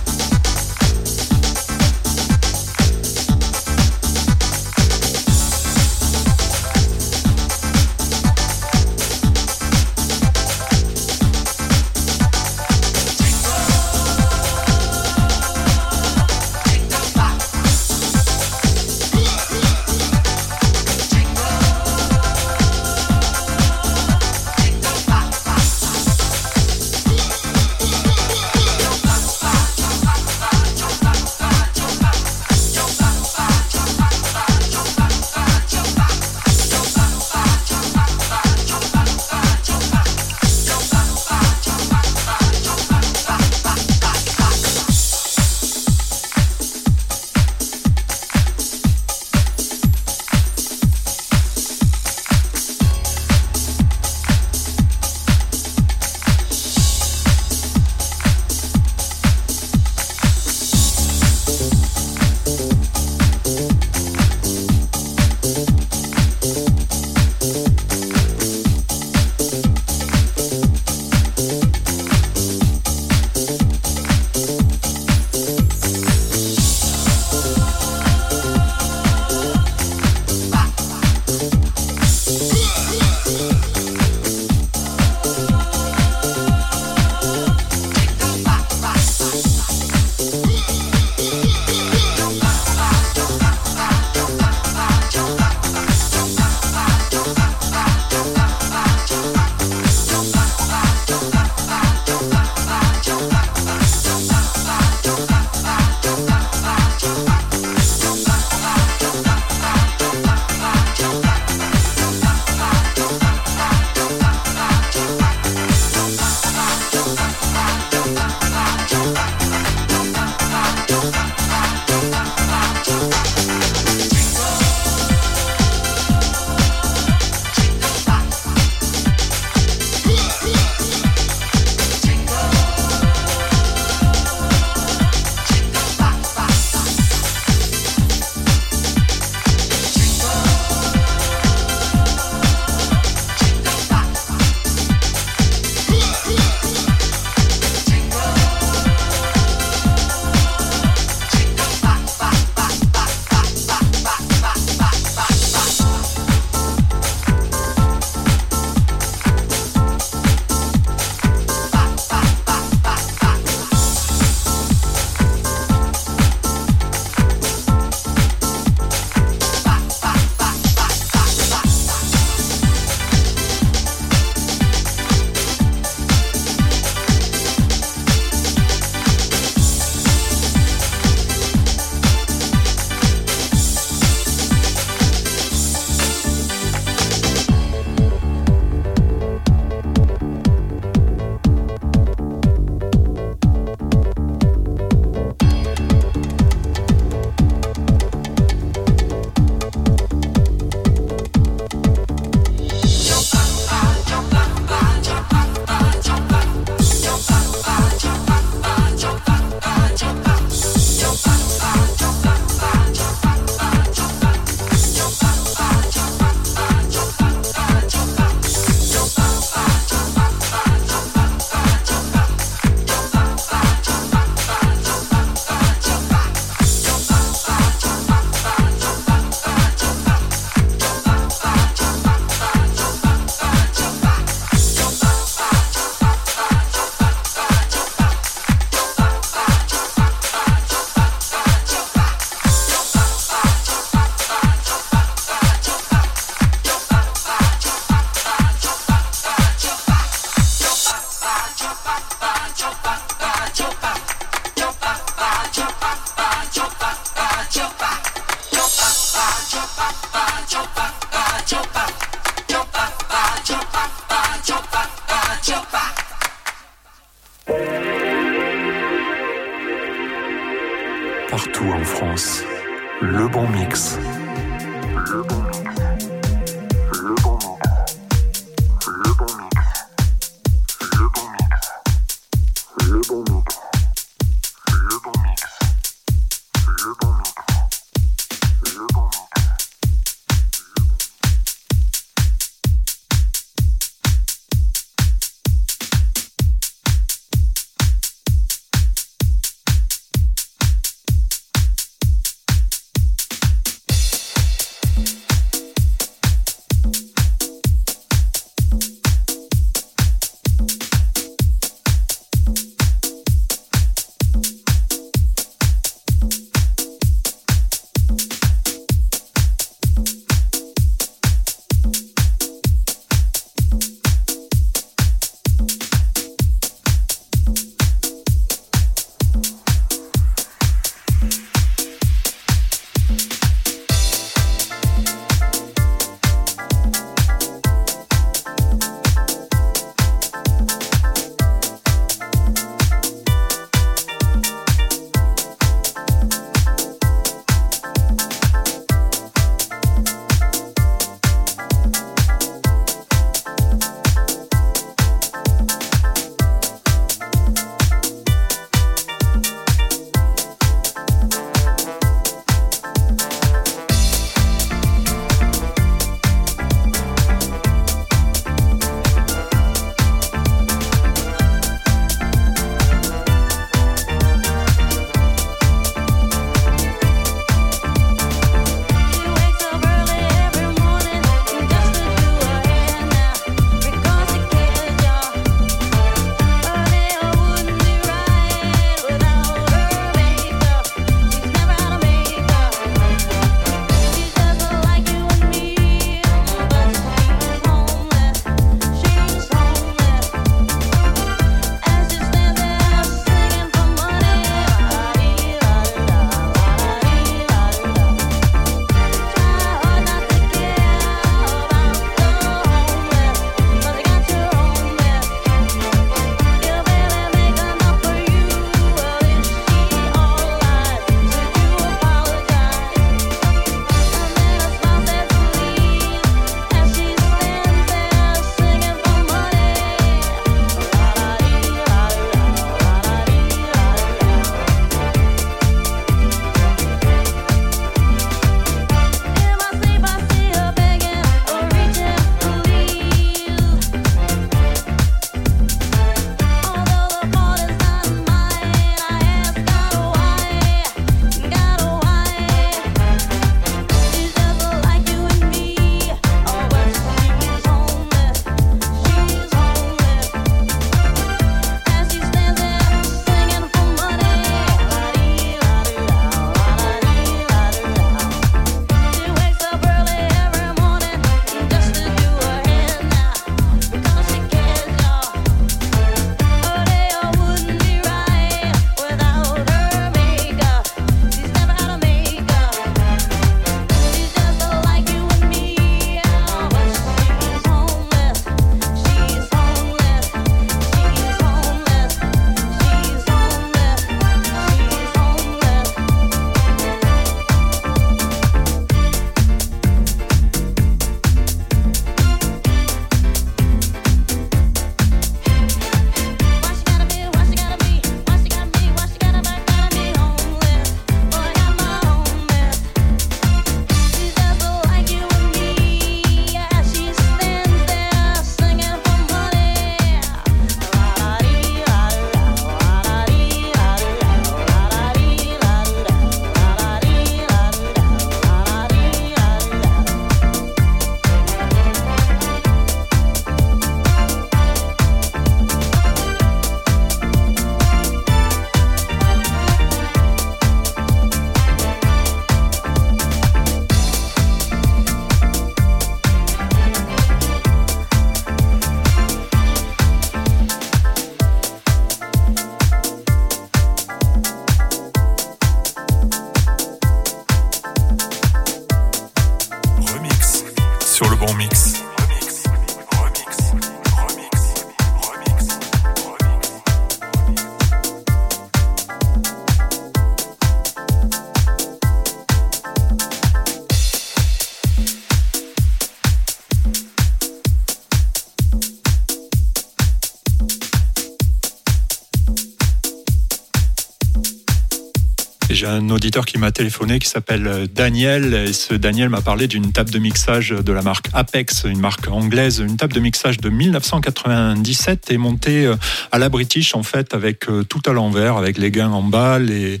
Un 585.88 586.10
auditeur 586.10 586.46
qui 586.46 586.58
m'a 586.58 586.70
téléphoné 586.70 587.18
qui 587.18 587.28
s'appelle 587.28 587.66
euh, 587.66 587.86
Daniel. 587.86 588.54
Et 588.54 588.72
ce 588.72 588.94
Daniel 588.94 589.28
m'a 589.28 589.40
parlé 589.40 589.66
d'une 589.66 589.92
table 589.92 590.10
de 590.10 590.18
mixage 590.18 590.70
de 590.70 590.92
la 590.92 591.02
marque 591.02 591.26
Apex, 591.32 591.84
une 591.84 592.00
marque 592.00 592.28
anglaise, 592.28 592.78
une 592.80 592.96
table 592.96 593.12
de 593.12 593.20
mixage 593.20 593.58
de 593.58 593.68
1997 593.68 595.30
et 595.30 595.38
montée 595.38 595.86
euh, 595.86 595.96
à 596.32 596.38
la 596.38 596.48
British 596.48 596.94
en 596.94 597.02
fait 597.02 597.34
avec 597.34 597.68
euh, 597.68 597.84
tout 597.84 598.02
à 598.06 598.12
l'envers, 598.12 598.56
avec 598.56 598.78
les 598.78 598.90
gains 598.90 599.10
en 599.10 599.22
bas, 599.22 599.58
les, 599.58 600.00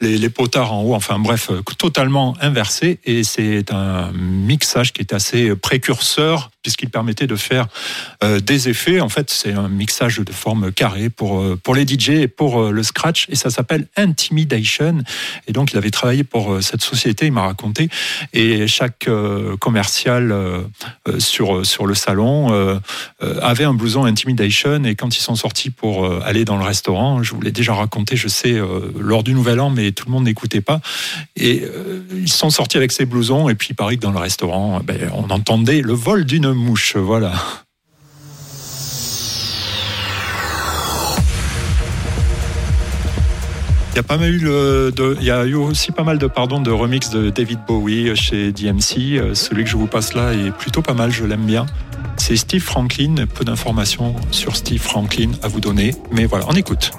les, 0.00 0.30
potards 0.30 0.72
en 0.72 0.82
haut, 0.82 0.94
enfin 0.94 1.18
bref, 1.18 1.50
totalement 1.78 2.36
inversé. 2.40 2.98
Et 3.04 3.22
c'est 3.22 3.72
un 3.72 4.12
mixage 4.12 4.92
qui 4.92 5.00
est 5.00 5.12
assez 5.12 5.54
précurseur 5.56 6.50
puisqu'il 6.66 6.90
permettait 6.90 7.28
de 7.28 7.36
faire 7.36 7.68
euh, 8.24 8.40
des 8.40 8.68
effets. 8.68 9.00
En 9.00 9.08
fait, 9.08 9.30
c'est 9.30 9.52
un 9.52 9.68
mixage 9.68 10.18
de 10.18 10.32
forme 10.32 10.72
carrée 10.72 11.10
pour, 11.10 11.38
euh, 11.38 11.56
pour 11.62 11.76
les 11.76 11.86
DJ 11.86 12.08
et 12.08 12.26
pour 12.26 12.60
euh, 12.60 12.70
le 12.72 12.82
scratch. 12.82 13.28
Et 13.28 13.36
ça 13.36 13.50
s'appelle 13.50 13.86
Intimidation. 13.96 14.98
Et 15.46 15.52
donc, 15.52 15.70
il 15.70 15.78
avait 15.78 15.92
travaillé 15.92 16.24
pour 16.24 16.60
cette 16.62 16.82
société, 16.82 17.26
il 17.26 17.32
m'a 17.32 17.42
raconté. 17.42 17.88
Et 18.32 18.66
chaque 18.66 19.08
commercial 19.60 20.34
sur, 21.18 21.64
sur 21.64 21.86
le 21.86 21.94
salon 21.94 22.80
avait 23.20 23.64
un 23.64 23.74
blouson 23.74 24.04
Intimidation. 24.04 24.82
Et 24.84 24.94
quand 24.94 25.16
ils 25.16 25.20
sont 25.20 25.36
sortis 25.36 25.70
pour 25.70 26.22
aller 26.24 26.44
dans 26.44 26.56
le 26.56 26.64
restaurant, 26.64 27.22
je 27.22 27.34
vous 27.34 27.40
l'ai 27.40 27.52
déjà 27.52 27.74
raconté, 27.74 28.16
je 28.16 28.28
sais, 28.28 28.60
lors 28.98 29.22
du 29.22 29.34
Nouvel 29.34 29.60
An, 29.60 29.70
mais 29.70 29.92
tout 29.92 30.06
le 30.06 30.12
monde 30.12 30.24
n'écoutait 30.24 30.60
pas. 30.60 30.80
Et 31.36 31.62
ils 32.14 32.32
sont 32.32 32.50
sortis 32.50 32.76
avec 32.76 32.92
ces 32.92 33.06
blousons. 33.06 33.48
Et 33.48 33.54
puis, 33.54 33.68
il 33.70 33.74
paraît 33.74 33.96
que 33.96 34.02
dans 34.02 34.12
le 34.12 34.18
restaurant, 34.18 34.80
ben, 34.82 35.10
on 35.14 35.30
entendait 35.30 35.82
le 35.82 35.92
vol 35.92 36.24
d'une 36.24 36.55
mouche. 36.56 36.96
Voilà. 36.96 37.32
Il 43.92 43.96
y 43.96 44.00
a 44.00 44.02
pas 44.02 44.18
mal 44.18 44.30
eu 44.30 44.40
de, 44.40 45.16
il 45.20 45.24
y 45.24 45.30
a 45.30 45.44
eu 45.46 45.54
aussi 45.54 45.90
pas 45.90 46.02
mal 46.04 46.18
de 46.18 46.26
pardon 46.26 46.60
de 46.60 46.70
remix 46.70 47.08
de 47.08 47.30
David 47.30 47.60
Bowie 47.66 48.14
chez 48.14 48.52
DMC. 48.52 49.16
Euh, 49.16 49.34
Celui 49.34 49.64
que 49.64 49.70
je 49.70 49.76
vous 49.78 49.86
passe 49.86 50.12
là 50.12 50.34
est 50.34 50.50
plutôt 50.50 50.82
pas 50.82 50.92
mal, 50.92 51.10
je 51.10 51.24
l'aime 51.24 51.46
bien. 51.46 51.64
C'est 52.18 52.36
Steve 52.36 52.62
Franklin. 52.62 53.14
Peu 53.34 53.46
d'informations 53.46 54.14
sur 54.30 54.54
Steve 54.54 54.82
Franklin 54.82 55.30
à 55.42 55.48
vous 55.48 55.60
donner, 55.60 55.94
mais 56.12 56.26
voilà, 56.26 56.44
on 56.48 56.52
écoute. 56.52 56.90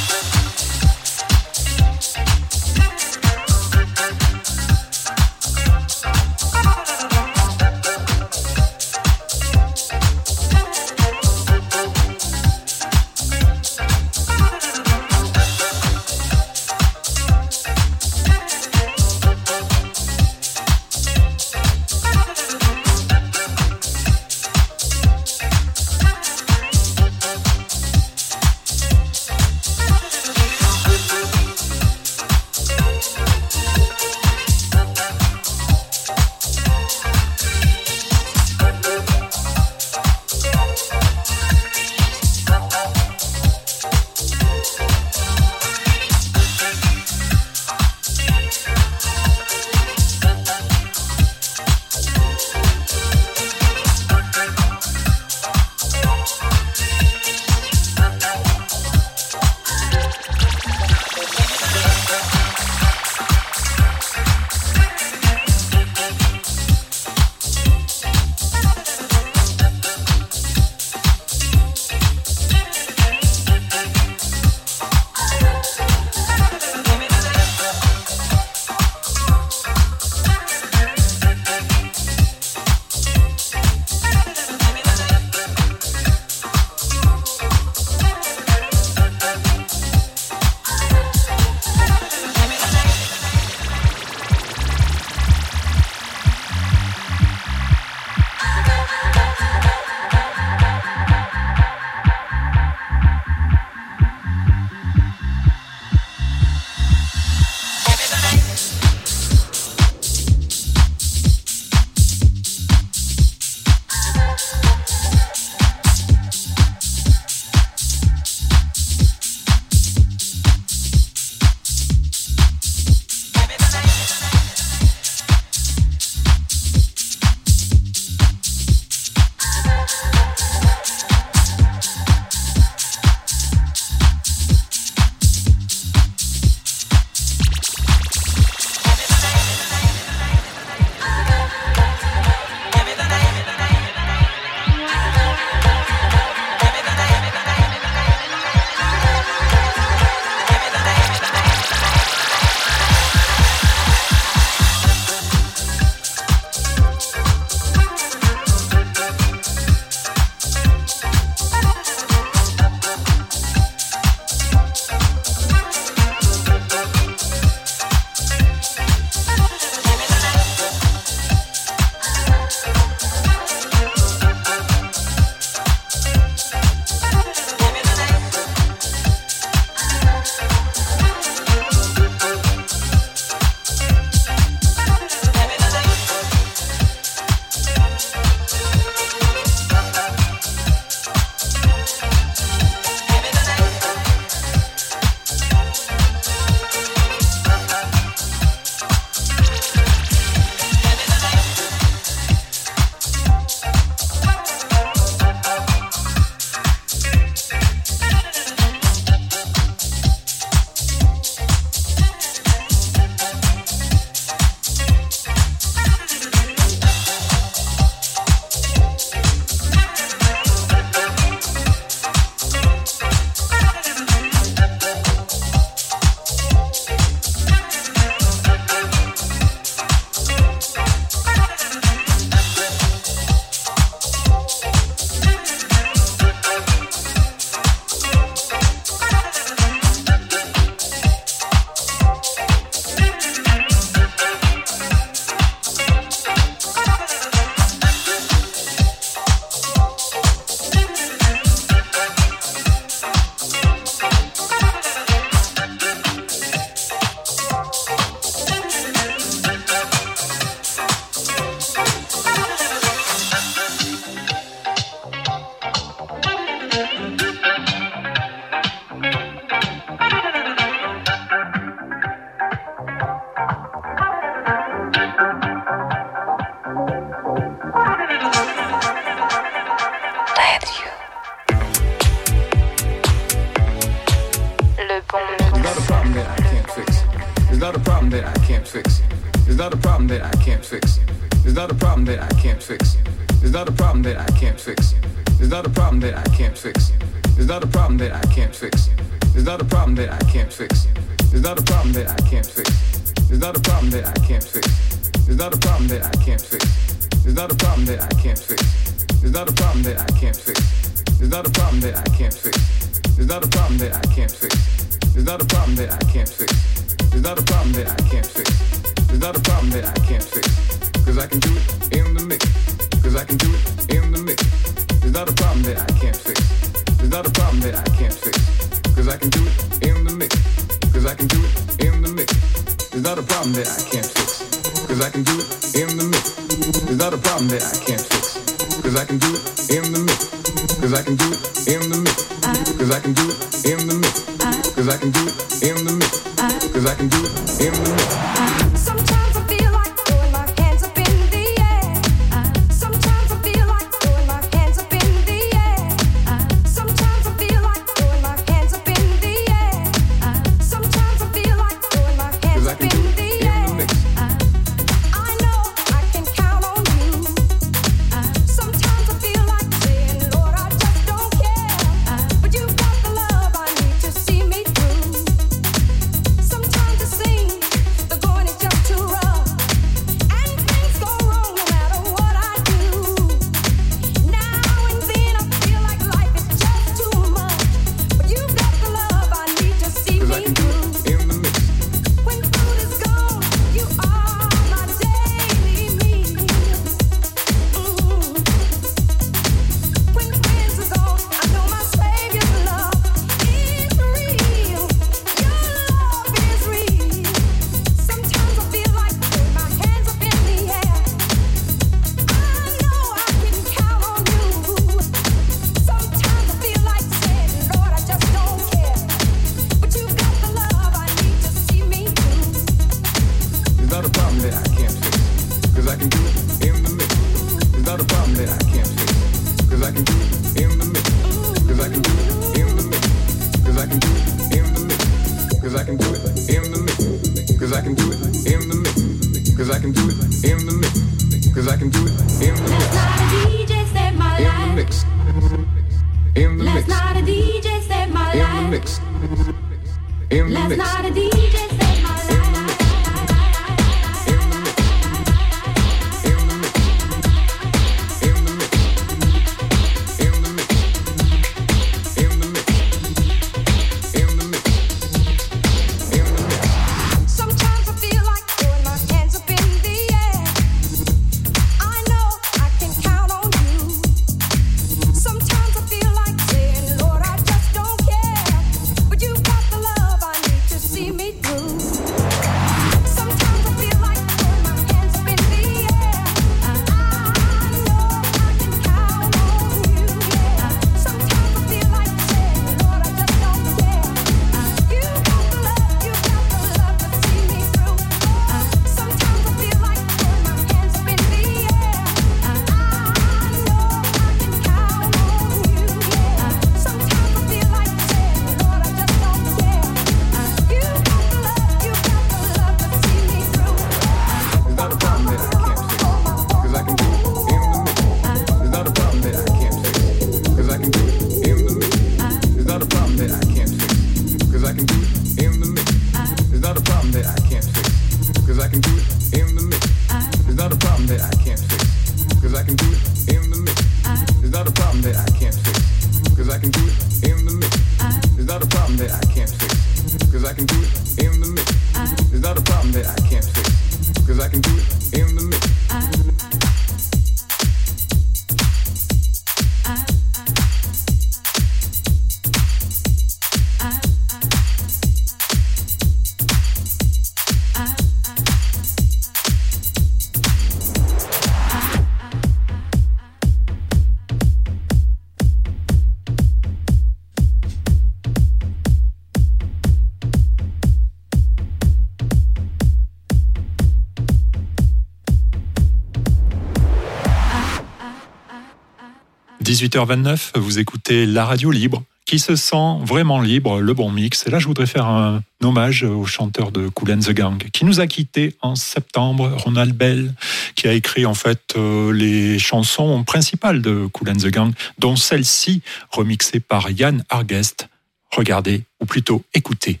18h29, 579.76 580.58
vous 580.58 580.78
écoutez 580.78 581.26
la 581.26 581.44
radio 581.44 581.70
libre 581.70 582.02
qui 582.24 582.38
se 582.38 582.56
sent 582.56 582.96
vraiment 583.02 583.42
libre, 583.42 583.78
le 583.78 583.92
bon 583.92 584.10
mix. 584.10 584.46
Et 584.46 584.50
là, 584.50 584.58
je 584.58 584.66
voudrais 584.66 584.86
faire 584.86 585.04
un 585.04 585.42
hommage 585.62 586.02
au 586.02 586.24
chanteur 586.24 586.72
de 586.72 586.88
Cool 586.88 587.12
and 587.12 587.18
the 587.18 587.32
Gang, 587.32 587.62
qui 587.74 587.84
nous 587.84 588.00
a 588.00 588.06
quittés 588.06 588.56
en 588.62 588.74
septembre, 588.74 589.54
Ronald 589.54 589.94
Bell, 589.94 590.32
qui 590.76 590.88
a 590.88 590.94
écrit 590.94 591.26
en 591.26 591.34
fait 591.34 591.74
euh, 591.76 592.10
les 592.10 592.58
chansons 592.58 593.22
principales 593.22 593.82
de 593.82 594.06
Cool 594.12 594.30
and 594.30 594.36
the 594.36 594.46
Gang, 594.46 594.72
dont 594.98 595.14
celle-ci, 595.14 595.82
remixée 596.10 596.60
par 596.60 596.90
Yann 596.90 597.22
Argest. 597.28 597.88
Regardez, 598.30 598.84
ou 599.00 599.04
plutôt 599.04 599.44
écoutez, 599.52 600.00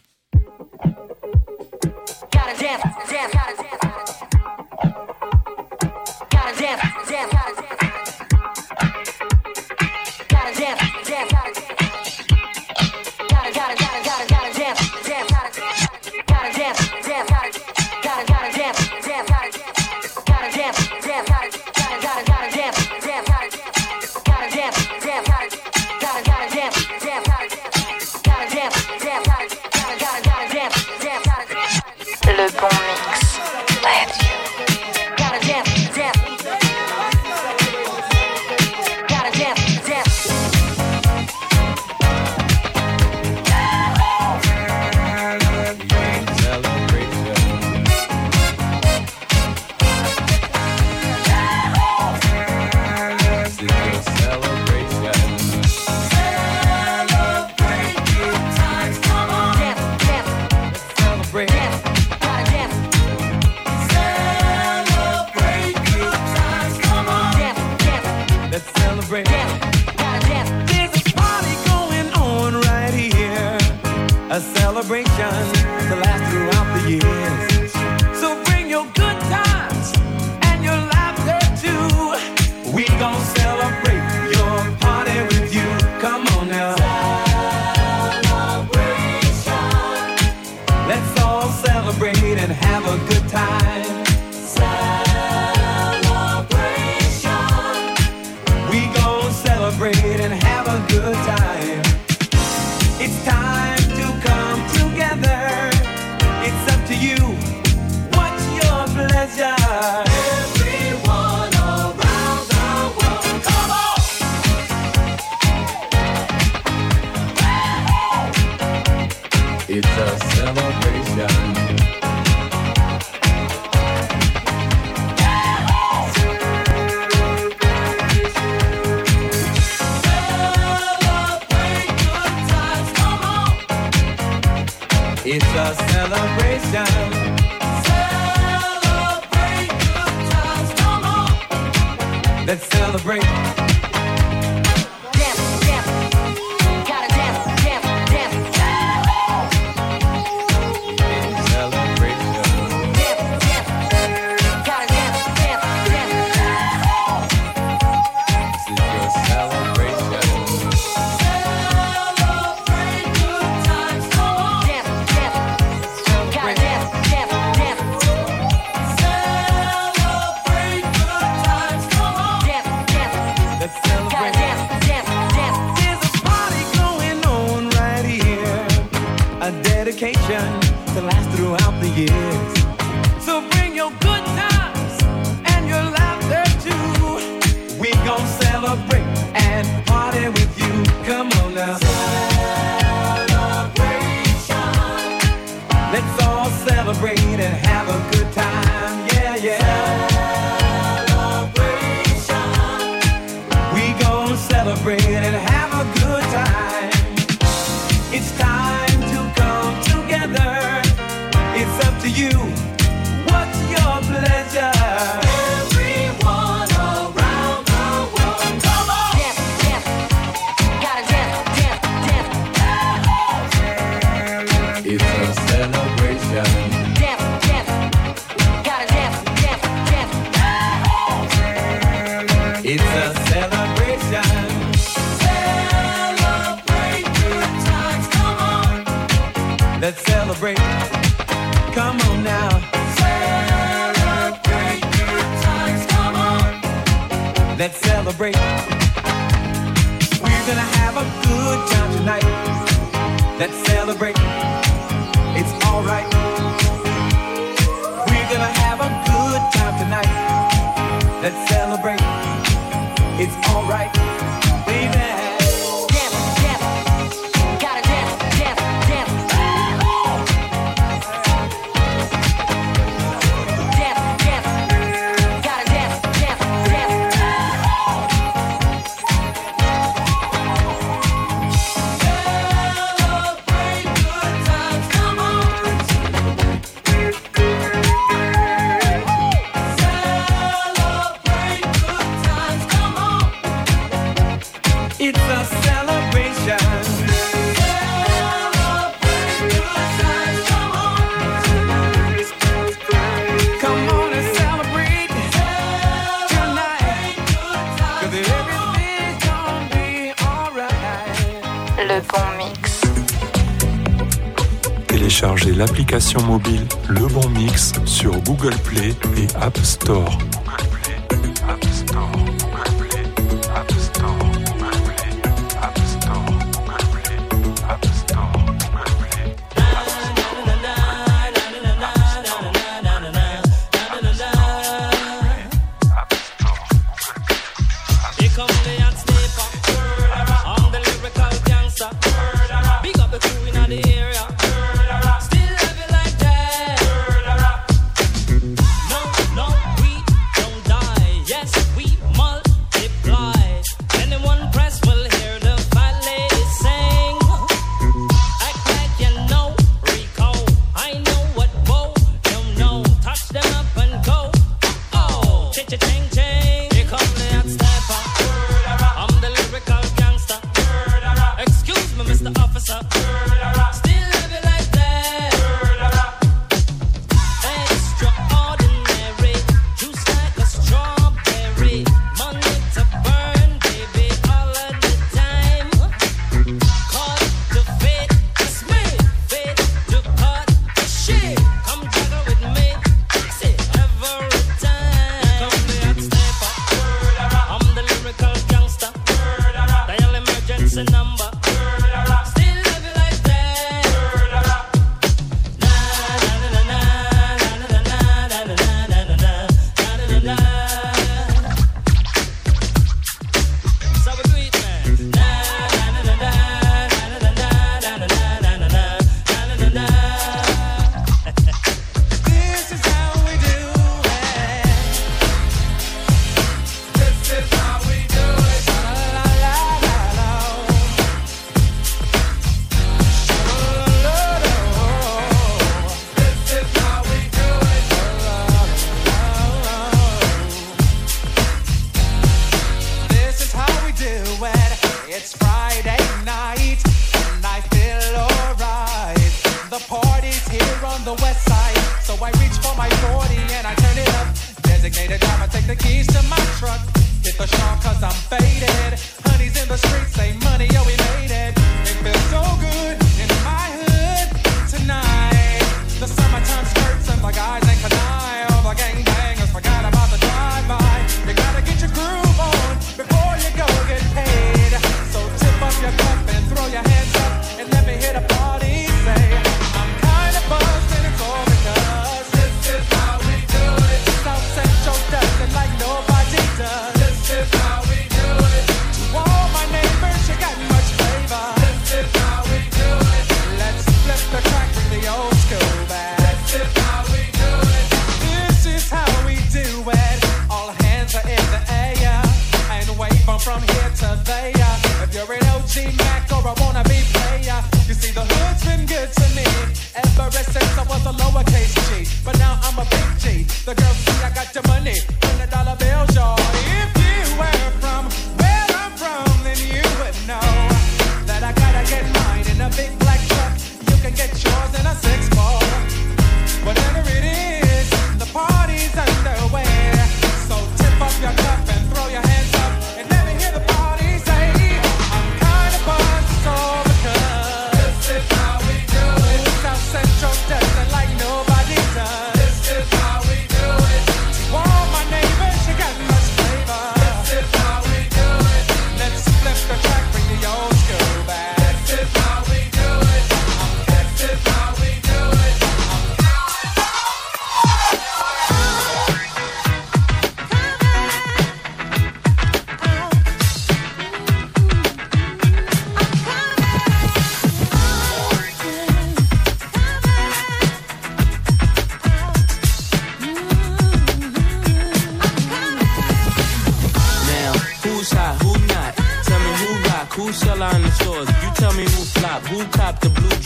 mobile 316.26 316.66
Le 316.88 317.06
Bon 317.06 317.26
Mix 317.30 317.72
sur 317.86 318.12
Google 318.20 318.54
Play 318.64 318.90
et 319.16 319.26
App 319.40 319.56
Store. 319.62 320.18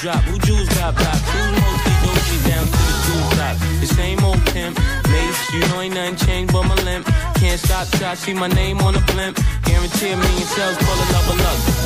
drop? 0.01 0.25
Who 0.25 0.39
Jews 0.41 0.69
got 0.81 0.97
pop? 0.97 1.21
Who's 1.29 1.53
mostly 1.61 1.95
doji 2.01 2.39
down 2.49 2.65
to 2.65 2.81
the 2.89 2.97
two 3.05 3.21
top? 3.37 3.57
The 3.81 3.87
same 3.87 4.19
old 4.25 4.41
pimp, 4.53 4.75
mace, 5.13 5.41
you 5.53 5.61
know 5.69 5.81
ain't 5.81 5.95
nothing 5.95 6.17
changed 6.17 6.53
but 6.53 6.65
my 6.65 6.75
limp. 6.89 7.05
Can't 7.37 7.61
stop 7.61 7.87
till 7.89 8.09
I 8.09 8.15
see 8.15 8.33
my 8.33 8.49
name 8.49 8.81
on 8.81 8.95
a 8.97 9.03
blimp. 9.13 9.37
Guarantee 9.65 10.13
a 10.13 10.17
million 10.17 10.49
sales, 10.57 10.77
call 10.81 10.97
it 10.97 11.09
love 11.13 11.29
or. 11.29 11.37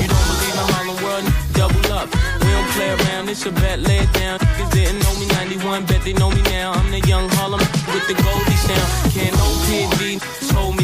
You 0.01 0.07
don't 0.07 0.27
believe 0.31 0.55
in 0.55 0.67
Harlem 0.73 0.99
World? 1.03 1.25
Double 1.59 1.85
up. 1.91 2.07
We 2.43 2.49
don't 2.55 2.71
play 2.79 2.91
around, 2.95 3.29
it's 3.29 3.47
a 3.47 3.53
bet, 3.53 3.81
lay 3.81 3.99
it 3.99 4.13
down. 4.13 4.39
Niggas 4.39 4.71
didn't 4.71 5.01
know 5.03 5.15
me 5.19 5.27
91, 5.27 5.87
bet 5.87 6.03
they 6.03 6.13
know 6.15 6.31
me 6.31 6.43
now. 6.55 6.73
I'm 6.73 6.91
the 6.91 7.01
young 7.11 7.29
Harlem 7.35 7.61
with 7.91 8.07
the 8.07 8.15
Goldie 8.15 8.61
sound. 8.63 8.89
Can't 9.11 9.35
no 9.35 9.49
PD 9.67 10.23
told 10.55 10.77
me 10.77 10.84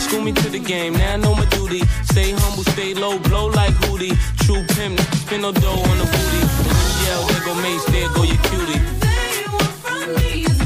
School 0.00 0.22
me 0.22 0.32
to 0.32 0.48
the 0.48 0.58
game, 0.58 0.92
now 0.94 1.14
I 1.14 1.16
know 1.16 1.34
my 1.34 1.44
duty. 1.46 1.82
Stay 2.04 2.32
humble, 2.32 2.64
stay 2.64 2.94
low, 2.94 3.18
blow 3.18 3.46
like 3.46 3.74
Hootie. 3.84 4.16
True 4.44 4.64
pimp, 4.74 5.00
spin 5.22 5.42
no 5.42 5.52
dough 5.52 5.82
on 5.90 5.98
the 5.98 6.04
booty. 6.04 6.42
Yeah, 7.04 7.26
there 7.28 7.44
go 7.44 7.54
Mace, 7.62 7.84
there 7.86 8.08
go 8.14 8.22
your 8.22 8.40
cutie. 8.48 8.80
They 9.00 9.44
want 9.52 9.74
from 9.84 10.14
me. 10.16 10.57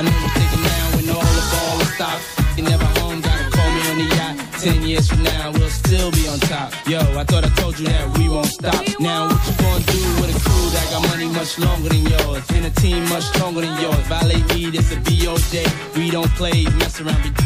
I 0.00 0.02
know 0.02 0.16
you're 0.16 0.32
thinking 0.32 0.62
now 0.64 0.96
when 0.96 1.06
all 1.12 1.32
the 1.36 1.44
ball 1.52 1.76
is 1.84 1.92
stopped. 1.92 2.24
You 2.56 2.64
never 2.64 2.88
home, 3.04 3.20
gotta 3.20 3.44
call 3.52 3.68
me 3.68 3.80
on 3.92 3.96
the 4.00 4.08
yacht. 4.16 4.34
Ten 4.56 4.80
years 4.88 5.06
from 5.06 5.22
now, 5.22 5.52
we'll 5.52 5.68
still 5.68 6.10
be 6.10 6.24
on 6.26 6.40
top. 6.48 6.72
Yo, 6.88 7.00
I 7.20 7.24
thought 7.28 7.44
I 7.44 7.52
told 7.60 7.78
you 7.78 7.84
that 7.84 8.16
we 8.16 8.26
won't 8.30 8.48
stop. 8.48 8.80
Now, 8.98 9.28
what 9.28 9.36
you 9.44 9.52
gonna 9.60 9.84
do 9.84 10.00
with 10.16 10.32
a 10.32 10.40
crew 10.40 10.66
that 10.72 10.88
got 10.88 11.04
money 11.04 11.28
much 11.28 11.58
longer 11.58 11.90
than 11.92 12.00
yours? 12.08 12.48
And 12.48 12.64
a 12.64 12.72
team 12.80 13.04
much 13.12 13.24
stronger 13.28 13.60
than 13.60 13.76
yours. 13.76 14.00
Valet 14.08 14.40
Reed, 14.56 14.72
it's 14.72 14.88
a 14.88 14.96
BO 15.04 15.36
day. 15.52 15.68
We 15.92 16.08
don't 16.08 16.32
play, 16.40 16.64
mess 16.80 16.96
around, 16.96 17.20
be, 17.20 17.36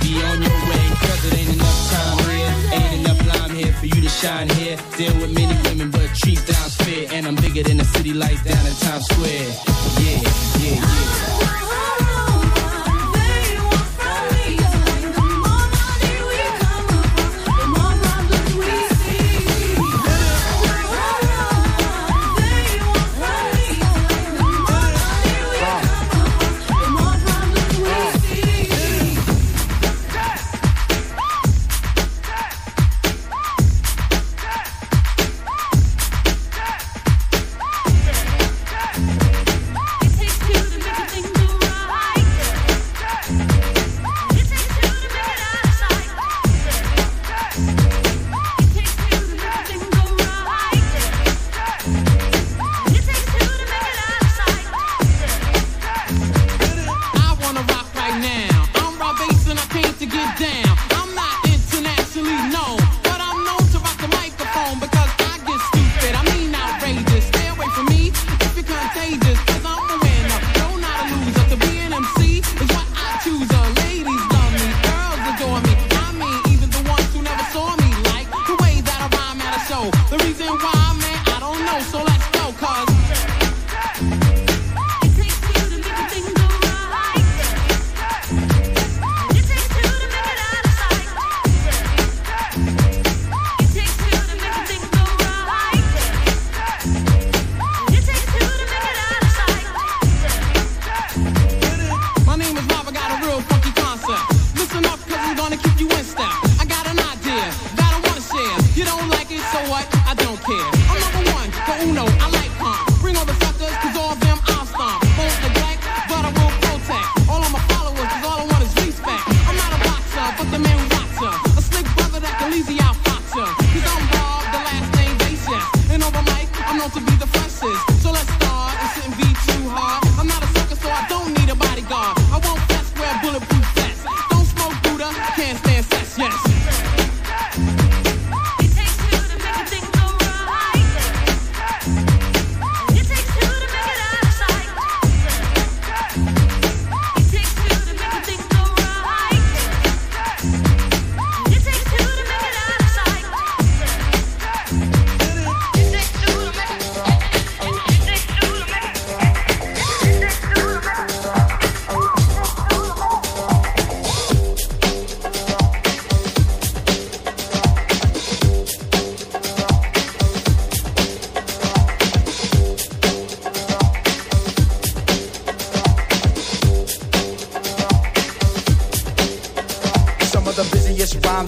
be 0.00 0.16
on 0.32 0.40
your 0.40 0.58
way. 0.72 0.84
Cause 0.96 1.20
it 1.28 1.44
ain't 1.44 1.52
enough 1.60 1.80
time 1.92 2.18
here. 2.32 2.52
Ain't 2.72 3.04
enough 3.04 3.20
lime 3.28 3.52
here 3.52 3.72
for 3.76 3.84
you 3.84 4.00
to 4.00 4.08
shine 4.08 4.48
here. 4.56 4.80
Deal 4.96 5.12
with 5.20 5.36
many 5.36 5.52
women, 5.68 5.90
but 5.90 6.08
treat 6.16 6.40
down's 6.48 6.72
fair. 6.72 7.12
And 7.12 7.28
I'm 7.28 7.36
bigger 7.36 7.62
than 7.68 7.76
the 7.76 7.84
city 7.84 8.14
lights 8.16 8.44
down 8.48 8.64
in 8.64 8.72
Times 8.80 9.04
Square. 9.12 9.52
Yeah, 10.00 10.24
yeah, 10.56 10.80
yeah. 10.80 11.61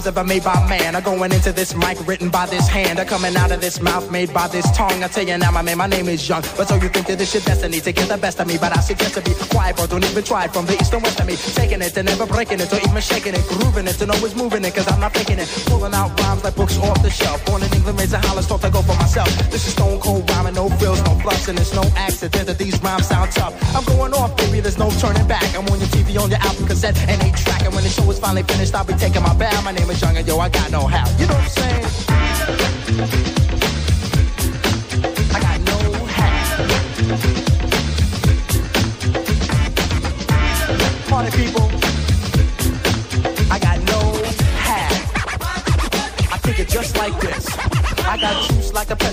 Rhymes 0.05 0.17
ever 0.17 0.27
made 0.27 0.43
by 0.43 0.67
man 0.69 0.95
are 0.95 1.01
going 1.01 1.31
into 1.31 1.51
this 1.51 1.75
mic 1.75 1.97
written 2.07 2.29
by 2.29 2.45
this 2.45 2.67
hand. 2.67 2.99
Are 2.99 3.05
coming 3.05 3.35
out 3.35 3.51
of 3.51 3.61
this 3.61 3.81
mouth 3.81 4.11
made 4.11 4.33
by 4.33 4.47
this 4.47 4.65
tongue. 4.71 5.03
I 5.03 5.07
tell 5.07 5.25
you 5.25 5.37
now, 5.37 5.51
my 5.51 5.61
man, 5.61 5.77
my 5.77 5.87
name 5.87 6.07
is 6.07 6.27
Young. 6.27 6.41
But 6.57 6.67
so 6.67 6.75
you 6.75 6.89
think 6.89 7.07
that 7.07 7.17
this 7.17 7.33
your 7.33 7.43
destiny 7.43 7.79
to 7.81 7.91
get 7.91 8.07
the 8.09 8.17
best 8.17 8.39
of 8.39 8.47
me. 8.47 8.57
But 8.57 8.75
I 8.77 8.81
suggest 8.81 9.15
to 9.15 9.21
be 9.21 9.33
quiet, 9.49 9.75
bro. 9.75 9.87
Don't 9.87 10.03
even 10.03 10.23
try 10.23 10.47
from 10.47 10.65
the 10.65 10.73
east 10.73 10.93
and 10.93 11.01
west 11.01 11.19
of 11.19 11.27
me. 11.27 11.35
Taking 11.35 11.81
it 11.81 11.97
and 11.97 12.05
never 12.07 12.25
breaking 12.25 12.59
it 12.59 12.71
or 12.71 12.77
even 12.77 13.01
shaking 13.01 13.33
it. 13.33 13.43
Grooving 13.47 13.87
it 13.87 14.01
and 14.01 14.11
always 14.11 14.35
moving 14.35 14.63
it 14.65 14.75
cause 14.75 14.87
I'm 14.91 14.99
not 14.99 15.13
faking 15.13 15.39
it. 15.39 15.47
Pulling 15.67 15.93
out 15.93 16.19
rhymes 16.19 16.43
like 16.43 16.55
books 16.55 16.77
off 16.77 17.01
the 17.01 17.09
shelf. 17.09 17.43
Born 17.45 17.63
in 17.63 17.73
England, 17.73 17.99
raised 17.99 18.13
in 18.13 18.21
Holland, 18.21 18.47
taught 18.47 18.61
to 18.61 18.69
go 18.69 18.81
for 18.81 18.95
myself. 18.95 19.29
This 19.49 19.67
is 19.67 19.73
stone 19.73 19.99
cold 19.99 20.29
rhyming, 20.29 20.55
no 20.55 20.69
frills, 20.77 21.01
no 21.03 21.13
fluffs. 21.19 21.47
And 21.47 21.59
it's 21.59 21.73
no 21.73 21.83
accident 21.95 22.47
that 22.47 22.57
these 22.57 22.77
rhymes 22.81 23.07
sound 23.07 23.31
tough. 23.31 23.53
I'm 23.75 23.83
going 23.85 24.13
off, 24.13 24.35
baby, 24.37 24.59
there's 24.59 24.77
no 24.77 24.89
turning 25.01 25.27
back. 25.27 25.45
I'm 25.55 25.65
on 25.67 25.79
your 25.79 25.89
TV, 25.89 26.19
on 26.21 26.29
your 26.29 26.39
album 26.39 26.67
cassette, 26.67 26.97
and 27.09 27.21
eight 27.23 27.35
track. 27.35 27.61
And 27.65 27.73
when 27.73 27.83
the 27.83 27.89
show 27.89 28.09
is 28.11 28.19
finally 28.19 28.43
finished, 28.43 28.75
I'll 28.75 28.85
be 28.85 28.93
taking 28.93 29.23
my 29.23 29.33
bow. 29.33 29.61
My 29.61 29.71
name 29.71 29.89
is 29.89 29.94
Young, 30.01 30.17
and 30.17 30.27
yo, 30.27 30.39
I 30.39 30.49
got 30.49 30.71
no 30.71 30.87
how. 30.87 31.09
You 31.17 31.27
know 31.27 31.35
what 31.35 31.43
I'm 31.43 32.95
saying? 32.99 33.34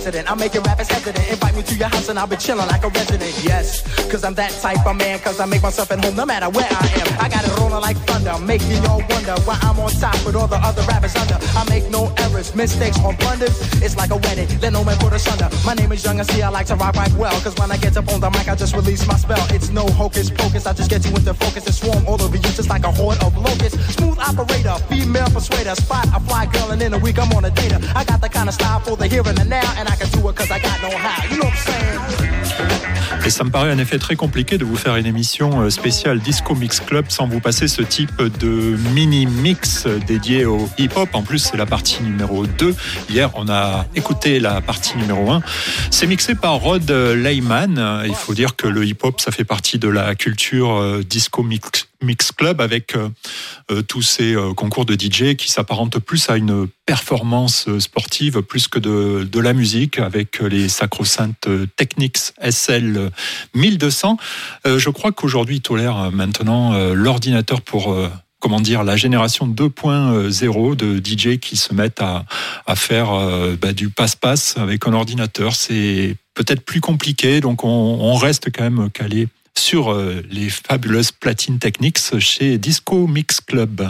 President. 0.03 0.29
I'm 0.31 0.39
making 0.39 0.63
rappers 0.63 0.89
hesitant. 0.89 1.31
Invite 1.31 1.55
me 1.55 1.63
to 1.63 1.75
your 1.77 1.89
house 1.89 2.09
and 2.09 2.19
I'll 2.19 2.27
be 2.27 2.37
chilling 2.37 2.67
like 2.67 2.83
a 2.83 2.89
resident. 2.89 3.33
Yes, 3.45 3.83
cause 4.11 4.25
I'm 4.25 4.35
that 4.35 4.51
type 4.51 4.85
of 4.85 4.97
man. 4.97 5.21
Cause 5.21 5.39
I 5.39 5.47
make 5.47 5.63
myself 5.63 5.93
at 5.93 6.05
home 6.05 6.17
no 6.17 6.27
matter 6.27 6.51
where 6.51 6.67
I 6.69 6.87
am. 6.99 7.07
I 7.21 7.29
got 7.29 7.45
it 7.45 7.57
rolling 7.59 7.81
like 7.81 7.97
thunder. 7.99 8.35
Making 8.45 8.83
y'all 8.83 9.03
wonder 9.09 9.35
why 9.47 9.59
I'm 9.63 9.79
on 9.79 9.91
top 10.03 10.19
with 10.27 10.35
all 10.35 10.49
the 10.49 10.59
other 10.59 10.83
rappers 10.91 11.15
under. 11.15 11.39
I 11.55 11.63
make 11.71 11.89
no 11.89 12.11
mistakes, 12.33 12.99
or 13.05 13.13
blunders. 13.15 13.57
It's 13.83 13.97
like 13.97 14.11
a 14.11 14.17
wedding. 14.17 14.49
Let 14.61 14.73
no 14.73 14.85
man 14.85 14.97
put 14.99 15.13
us 15.13 15.27
under. 15.29 15.49
My 15.65 15.75
name 15.75 15.93
is 15.93 16.05
Young 16.05 16.19
and 16.19 16.29
see 16.29 16.43
I 16.43 16.49
like 16.49 16.67
to 16.67 16.77
rock 16.77 16.95
right 16.97 17.13
well. 17.15 17.39
Cause 17.43 17.55
when 17.57 17.71
I 17.71 17.77
get 17.77 17.97
up 17.97 18.09
on 18.09 18.21
the 18.21 18.31
mic, 18.31 18.49
I 18.49 18.55
just 18.55 18.75
release 18.75 19.07
my 19.07 19.17
spell. 19.17 19.45
It's 19.51 19.71
no 19.71 19.87
hocus 19.87 20.31
pocus. 20.31 20.67
I 20.67 20.73
just 20.73 20.91
get 20.91 21.05
you 21.05 21.15
into 21.15 21.35
focus 21.35 21.67
and 21.67 21.75
swarm 21.75 22.07
all 22.07 22.21
over 22.21 22.37
you 22.37 22.43
just 22.43 22.69
like 22.69 22.85
a 22.85 22.91
horde 22.91 23.23
of 23.23 23.37
locusts. 23.37 23.79
Smooth 23.95 24.19
operator, 24.19 24.77
female 24.89 25.31
persuader. 25.31 25.75
Spot 25.75 26.07
a 26.17 26.21
fly 26.21 26.47
girl 26.47 26.71
and 26.71 26.83
in 26.83 26.95
a 26.95 26.99
week 26.99 27.19
I'm 27.19 27.33
on 27.33 27.45
a 27.45 27.51
data. 27.51 27.79
I 27.95 28.05
got 28.05 28.21
the 28.21 28.29
kind 28.29 28.49
of 28.49 28.55
style 28.55 28.81
for 28.81 28.97
the 28.97 29.07
here 29.07 29.23
and 29.27 29.37
the 29.37 29.45
now. 29.45 29.75
And 29.77 29.89
I 29.89 29.97
can 29.97 30.09
do 30.11 30.29
it 30.29 30.37
cause 30.37 30.51
I 30.51 30.59
got 30.59 30.81
no 30.83 30.91
how. 30.91 31.25
You 31.31 31.39
know 31.39 31.45
what 31.45 31.55
I'm 31.55 32.19
saying? 32.19 32.32
Et 33.25 33.31
ça 33.31 33.45
me 33.45 33.51
paraît 33.51 33.73
en 33.73 33.79
effet 33.79 33.99
très 33.99 34.17
compliqué 34.17 34.59
de 34.59 34.65
vous 34.65 34.75
faire 34.75 34.97
une 34.97 35.07
émission 35.07 35.63
euh, 35.63 35.71
spéciale 35.71 36.19
Disco 36.19 36.57
Mix 36.57 36.81
Club 36.81 37.05
sans 37.09 37.29
vous 37.29 37.39
passer 37.39 37.69
ce 37.69 37.81
type 37.81 38.21
de 38.41 38.77
mini 38.93 39.27
mix 39.27 39.87
dédié 40.09 40.45
au 40.45 40.69
hip-hop. 40.77 41.09
En 41.13 41.23
plus, 41.23 41.39
c'est 41.39 41.57
la 41.57 41.65
partie 41.65 42.03
numéro 42.03 42.47
2. 42.47 42.75
Hier, 43.09 43.31
on 43.35 43.49
a 43.49 43.87
écouté 43.95 44.41
la 44.41 44.61
partie 44.61 44.97
numéro 44.97 45.31
1. 45.31 45.41
C'est 45.93 46.09
mixé 46.09 46.35
par 46.35 46.55
Rod 46.55 46.91
Leyman. 46.91 48.03
Il 48.07 48.15
faut 48.15 48.35
dire 48.35 48.57
que 48.57 48.67
le 48.67 48.85
hip-hop, 48.85 49.21
ça 49.21 49.31
fait 49.31 49.45
partie 49.45 49.79
de 49.79 49.89
la 49.89 50.17
culture 50.17 50.73
euh, 50.73 51.05
Disco 51.09 51.45
Mix 51.45 51.92
Mix 52.03 52.33
Club 52.33 52.61
avec 52.61 52.97
euh, 52.97 53.09
euh, 53.71 53.83
tous 53.83 54.03
ces 54.03 54.35
euh, 54.35 54.55
concours 54.55 54.85
de 54.85 54.95
DJ 54.95 55.35
qui 55.37 55.51
s'apparentent 55.51 55.99
plus 55.99 56.29
à 56.29 56.37
une 56.37 56.67
performance 56.87 57.69
sportive 57.79 58.43
plus 58.43 58.69
que 58.69 58.79
de, 58.79 59.29
de 59.31 59.41
la 59.41 59.53
musique 59.53 59.99
avec 59.99 60.41
les 60.41 60.69
sacro-saintes 60.69 61.49
Technics 61.77 62.33
SL 62.41 63.11
1200. 63.55 64.17
Euh, 64.67 64.79
je 64.79 64.91
crois 64.91 65.13
qu'aujourd'hui, 65.13 65.61
tolère 65.61 66.11
maintenant 66.11 66.93
l'ordinateur 66.93 67.61
pour 67.61 67.97
comment 68.41 68.61
dire, 68.61 68.83
la 68.83 68.97
génération 68.97 69.47
2.0 69.47 70.77
de 70.77 70.99
DJ 70.99 71.39
qui 71.39 71.57
se 71.57 71.73
mettent 71.73 72.01
à, 72.01 72.25
à 72.67 72.75
faire 72.75 73.11
bah, 73.61 73.73
du 73.73 73.89
passe-passe 73.89 74.57
avec 74.57 74.87
un 74.87 74.93
ordinateur. 74.93 75.55
C'est 75.55 76.17
peut-être 76.35 76.63
plus 76.65 76.81
compliqué, 76.81 77.41
donc 77.41 77.63
on, 77.63 77.69
on 77.69 78.17
reste 78.17 78.51
quand 78.53 78.65
même 78.65 78.91
calé 78.91 79.29
sur 79.57 79.93
euh, 79.93 80.23
les 80.31 80.51
fabuleuses 80.51 81.13
platines 81.13 81.59
techniques 81.59 81.99
chez 82.19 82.59
Disco 82.59 83.07
Mix 83.07 83.41
Club. 83.41 83.87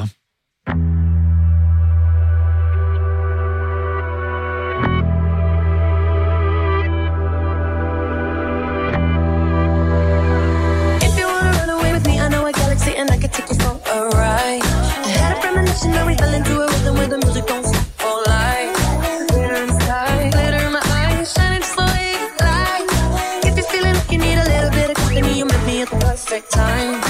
Perfect 26.25 26.53
time. 26.53 27.03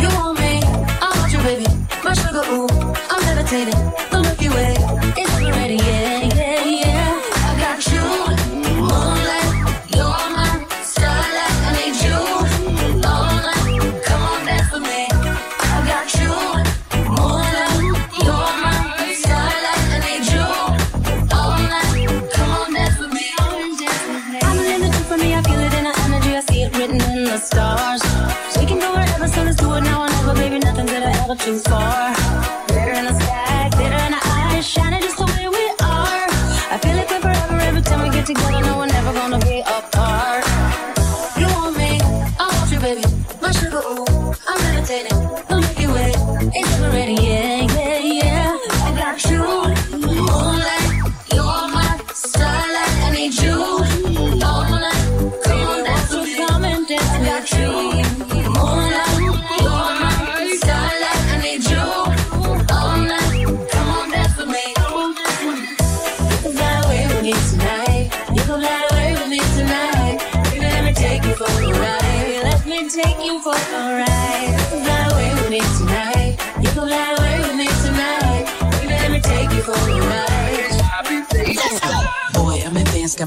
You 0.00 0.08
want 0.16 0.38
me, 0.40 0.60
I 0.64 1.12
want 1.16 1.32
you, 1.32 1.38
baby. 1.42 1.66
My 2.02 2.14
sugar, 2.14 2.42
ooh, 2.50 2.68
I'm 3.10 3.20
levitating. 3.26 3.78
The 4.10 4.18
Milky 4.22 4.48
Way, 4.48 4.74
it's 5.16 5.34
already, 5.34 5.76
yeah, 5.76 6.32
yeah, 6.34 6.64
yeah. 6.64 7.20
I 7.34 7.54
got 7.64 7.80
you, 7.92 8.04
moonlight, 8.80 9.50
you're 9.94 10.24
my 10.36 10.48
starlight. 10.82 11.56
I 11.68 11.72
need 11.78 11.96
you 12.04 12.18
all 13.04 13.28
night. 13.44 14.04
Come 14.06 14.22
on, 14.32 14.40
dance 14.46 14.72
me. 14.72 15.00
I 15.60 15.78
got 15.92 16.08
you, 16.20 16.32
moonlight, 17.16 17.80
you're 18.24 18.52
my 18.64 18.74
starlight. 19.20 19.88
I 19.94 20.00
need 20.06 20.24
you 20.32 20.48
all 21.36 21.58
night. 21.72 22.32
Come 22.32 22.52
on, 22.58 22.72
dance 22.72 23.00
me. 23.14 23.24
I'm 24.42 24.92
for 25.04 25.18
me. 25.18 25.34
I 25.34 25.42
feel 25.42 25.60
it 25.60 25.74
in 25.74 25.86
energy. 25.86 26.36
I 26.36 26.40
see 26.40 26.62
it 26.62 26.76
written 26.76 27.00
in 27.02 27.24
the 27.24 27.38
stars. 27.38 28.13
searching 31.36 31.58
for. 31.58 31.93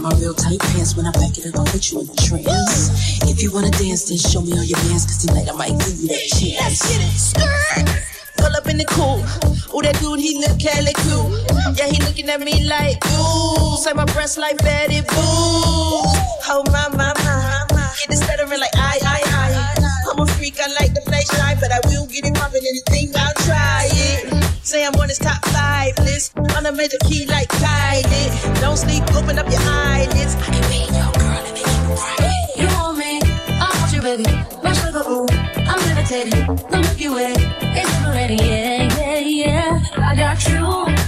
My 0.09 0.19
real 0.19 0.33
tight 0.33 0.59
pants. 0.59 0.95
When 0.95 1.05
I 1.05 1.11
back 1.11 1.37
it 1.37 1.45
up, 1.47 1.59
I'll 1.59 1.65
put 1.65 1.91
you 1.91 2.01
in 2.01 2.07
a 2.07 2.15
trance. 2.15 3.23
If 3.27 3.41
you 3.41 3.51
wanna 3.51 3.71
dance, 3.71 4.07
then 4.07 4.17
show 4.17 4.41
me 4.41 4.53
all 4.53 4.63
your 4.63 4.79
bands, 4.87 5.05
cause 5.05 5.25
tonight 5.25 5.49
I 5.49 5.55
might 5.55 5.75
give 5.79 5.99
you 5.99 6.07
that 6.07 6.27
chance. 6.31 6.55
Let's 6.63 6.81
get 6.87 7.01
it. 7.03 7.17
Skirt. 7.19 7.87
Pull 8.37 8.53
up 8.55 8.67
in 8.67 8.77
the 8.77 8.85
cool. 8.95 9.19
Oh, 9.73 9.81
that 9.81 9.99
dude, 9.99 10.19
he 10.19 10.39
look 10.39 10.55
Cali 10.59 10.93
cool. 11.09 11.27
Yeah, 11.75 11.91
he 11.91 11.99
looking 12.03 12.29
at 12.29 12.39
me 12.39 12.63
like, 12.67 13.03
ooh. 13.19 13.75
Say 13.77 13.93
my 13.93 14.05
breasts 14.05 14.37
like 14.37 14.57
Betty 14.59 15.01
Boo. 15.01 15.17
Oh, 16.47 16.63
my, 16.71 16.87
my, 16.95 17.11
my. 17.17 17.91
Get 17.99 18.11
it 18.11 18.17
stuttering 18.17 18.59
like, 18.59 18.75
I, 18.75 18.99
I, 19.03 19.21
I. 19.25 20.11
I'm 20.11 20.19
a 20.19 20.25
freak, 20.37 20.59
I 20.61 20.67
like 20.79 20.93
the 20.93 21.01
flashlight, 21.01 21.59
but 21.59 21.71
I 21.71 21.79
will 21.89 22.05
get 22.07 22.23
it 22.25 22.33
poppin' 22.35 22.61
anything, 22.63 23.11
I'll 23.15 23.33
try. 23.43 23.96
Say 24.67 24.85
I'm 24.85 24.93
on 24.95 25.07
his 25.07 25.17
top 25.17 25.45
five 25.45 25.97
list. 25.99 26.37
On 26.37 26.65
a 26.65 26.73
major 26.73 26.97
key 27.05 27.25
like 27.25 27.47
Kylie. 27.47 28.59
Don't 28.59 28.75
sleep, 28.75 29.01
open 29.15 29.39
up 29.39 29.49
your 29.49 29.61
eyelids. 29.61 30.35
I 30.35 30.47
can 30.51 30.69
be 30.69 30.79
your 30.91 31.09
girl 31.15 31.39
and 31.47 31.53
make 31.53 31.65
you 31.65 31.95
cry. 31.95 32.47
You 32.57 32.67
want 32.75 32.97
me, 32.97 33.21
I 33.47 33.77
want 33.79 33.93
you, 33.93 34.01
baby. 34.01 34.25
My 34.61 34.73
sugar, 34.73 35.03
ooh, 35.07 35.25
I'm 35.55 35.79
levitating. 35.87 36.47
The 36.69 36.79
Milky 36.81 37.07
Way, 37.07 37.33
it's 37.79 38.05
already, 38.05 38.35
yeah, 38.35 38.91
yeah, 38.99 39.19
yeah. 39.19 39.83
I 39.99 40.15
got 40.17 40.45
you, 40.49 41.06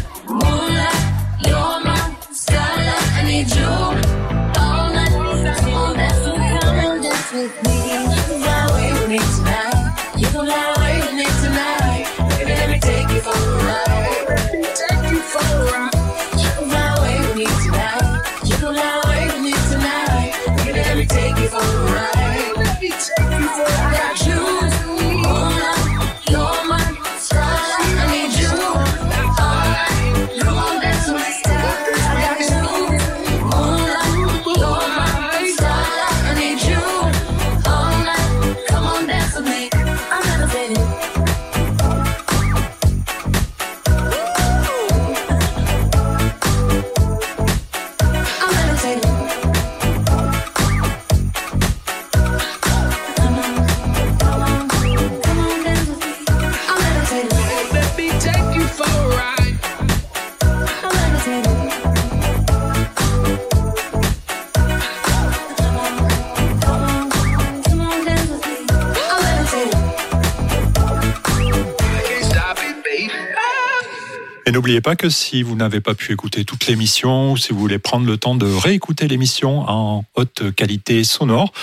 n'oubliez 74.59 74.81
pas 74.81 74.97
que 74.97 75.07
si 75.07 75.41
vous 75.41 75.55
n'avez 75.55 75.79
pas 75.79 75.93
pu 75.93 76.11
écouter 76.11 76.43
toute 76.43 76.67
l'émission 76.67 77.31
ou 77.31 77.37
si 77.37 77.53
vous 77.53 77.59
voulez 77.59 77.79
prendre 77.79 78.05
le 78.05 78.17
temps 78.17 78.35
de 78.35 78.45
réécouter 78.45 79.07
l'émission 79.07 79.61
en 79.61 80.03
haute 80.15 80.53
qualité 80.53 81.05
sonore, 81.05 81.53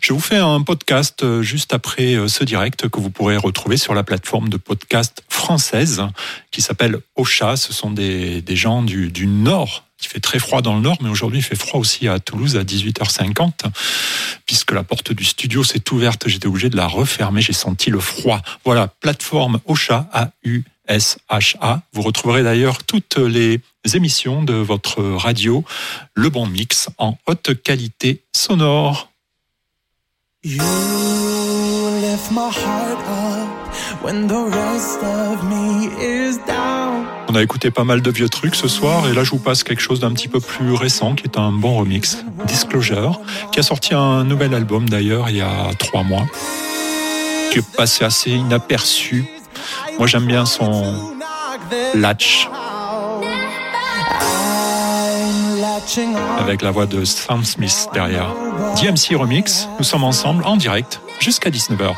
je 0.00 0.12
vous 0.12 0.20
fais 0.20 0.36
un 0.36 0.62
podcast 0.62 1.24
euh, 1.24 1.42
juste 1.42 1.74
après 1.74 2.14
euh, 2.14 2.28
ce 2.28 2.44
direct 2.44 2.88
que 2.88 3.00
vous 3.00 3.10
pourrez 3.10 3.36
retrouver 3.36 3.76
sur 3.76 3.92
la 3.92 4.04
plateforme 4.04 4.50
de 4.50 4.56
podcast 4.56 5.24
française 5.28 6.04
qui 6.52 6.62
s'appelle 6.62 7.00
Ocha. 7.16 7.56
Ce 7.56 7.72
sont 7.72 7.90
des, 7.90 8.40
des 8.40 8.54
gens 8.54 8.84
du, 8.84 9.10
du 9.10 9.26
nord 9.26 9.82
Il 10.04 10.08
fait 10.08 10.20
très 10.20 10.38
froid 10.38 10.62
dans 10.62 10.74
le 10.74 10.80
nord, 10.80 10.98
mais 11.00 11.08
aujourd'hui 11.08 11.38
il 11.38 11.42
fait 11.42 11.56
froid 11.56 11.80
aussi 11.80 12.08
à 12.08 12.18
Toulouse 12.18 12.56
à 12.56 12.64
18h50. 12.64 13.64
Puisque 14.46 14.72
la 14.72 14.82
porte 14.82 15.12
du 15.12 15.24
studio 15.24 15.64
s'est 15.64 15.82
ouverte, 15.92 16.28
j'étais 16.28 16.46
obligé 16.46 16.70
de 16.70 16.76
la 16.76 16.86
refermer, 16.86 17.40
j'ai 17.40 17.52
senti 17.52 17.90
le 17.90 18.00
froid. 18.00 18.40
Voilà, 18.64 18.88
plateforme 18.88 19.60
Ocha, 19.66 20.08
A-U-S-H-A. 20.12 21.82
Vous 21.92 22.02
retrouverez 22.02 22.42
d'ailleurs 22.42 22.84
toutes 22.84 23.18
les 23.18 23.60
émissions 23.94 24.42
de 24.42 24.54
votre 24.54 25.02
radio, 25.02 25.64
Le 26.14 26.30
Bon 26.30 26.46
Mix, 26.46 26.88
en 26.98 27.18
haute 27.26 27.62
qualité 27.62 28.22
sonore. 28.32 29.10
You 30.42 30.60
my 32.30 32.50
heart 32.50 32.98
up 33.06 33.53
On 37.28 37.34
a 37.34 37.42
écouté 37.42 37.70
pas 37.70 37.84
mal 37.84 38.02
de 38.02 38.10
vieux 38.10 38.28
trucs 38.28 38.54
ce 38.54 38.68
soir 38.68 39.08
et 39.08 39.14
là 39.14 39.24
je 39.24 39.30
vous 39.30 39.38
passe 39.38 39.64
quelque 39.64 39.80
chose 39.80 40.00
d'un 40.00 40.12
petit 40.12 40.28
peu 40.28 40.40
plus 40.40 40.74
récent 40.74 41.14
qui 41.14 41.24
est 41.24 41.38
un 41.38 41.50
bon 41.52 41.74
remix, 41.74 42.24
Disclosure, 42.44 43.20
qui 43.50 43.60
a 43.60 43.62
sorti 43.62 43.94
un 43.94 44.24
nouvel 44.24 44.54
album 44.54 44.88
d'ailleurs 44.88 45.30
il 45.30 45.36
y 45.36 45.40
a 45.40 45.70
trois 45.78 46.02
mois, 46.02 46.26
qui 47.50 47.60
est 47.60 47.76
passé 47.76 48.04
assez 48.04 48.30
inaperçu. 48.30 49.24
Moi 49.98 50.06
j'aime 50.06 50.26
bien 50.26 50.44
son 50.44 51.14
latch 51.94 52.48
avec 56.38 56.62
la 56.62 56.70
voix 56.70 56.86
de 56.86 57.04
Sam 57.04 57.44
Smith 57.44 57.88
derrière. 57.92 58.34
DMC 58.76 59.16
Remix, 59.16 59.68
nous 59.78 59.84
sommes 59.84 60.04
ensemble 60.04 60.44
en 60.44 60.56
direct 60.56 61.00
jusqu'à 61.20 61.50
19h. 61.50 61.94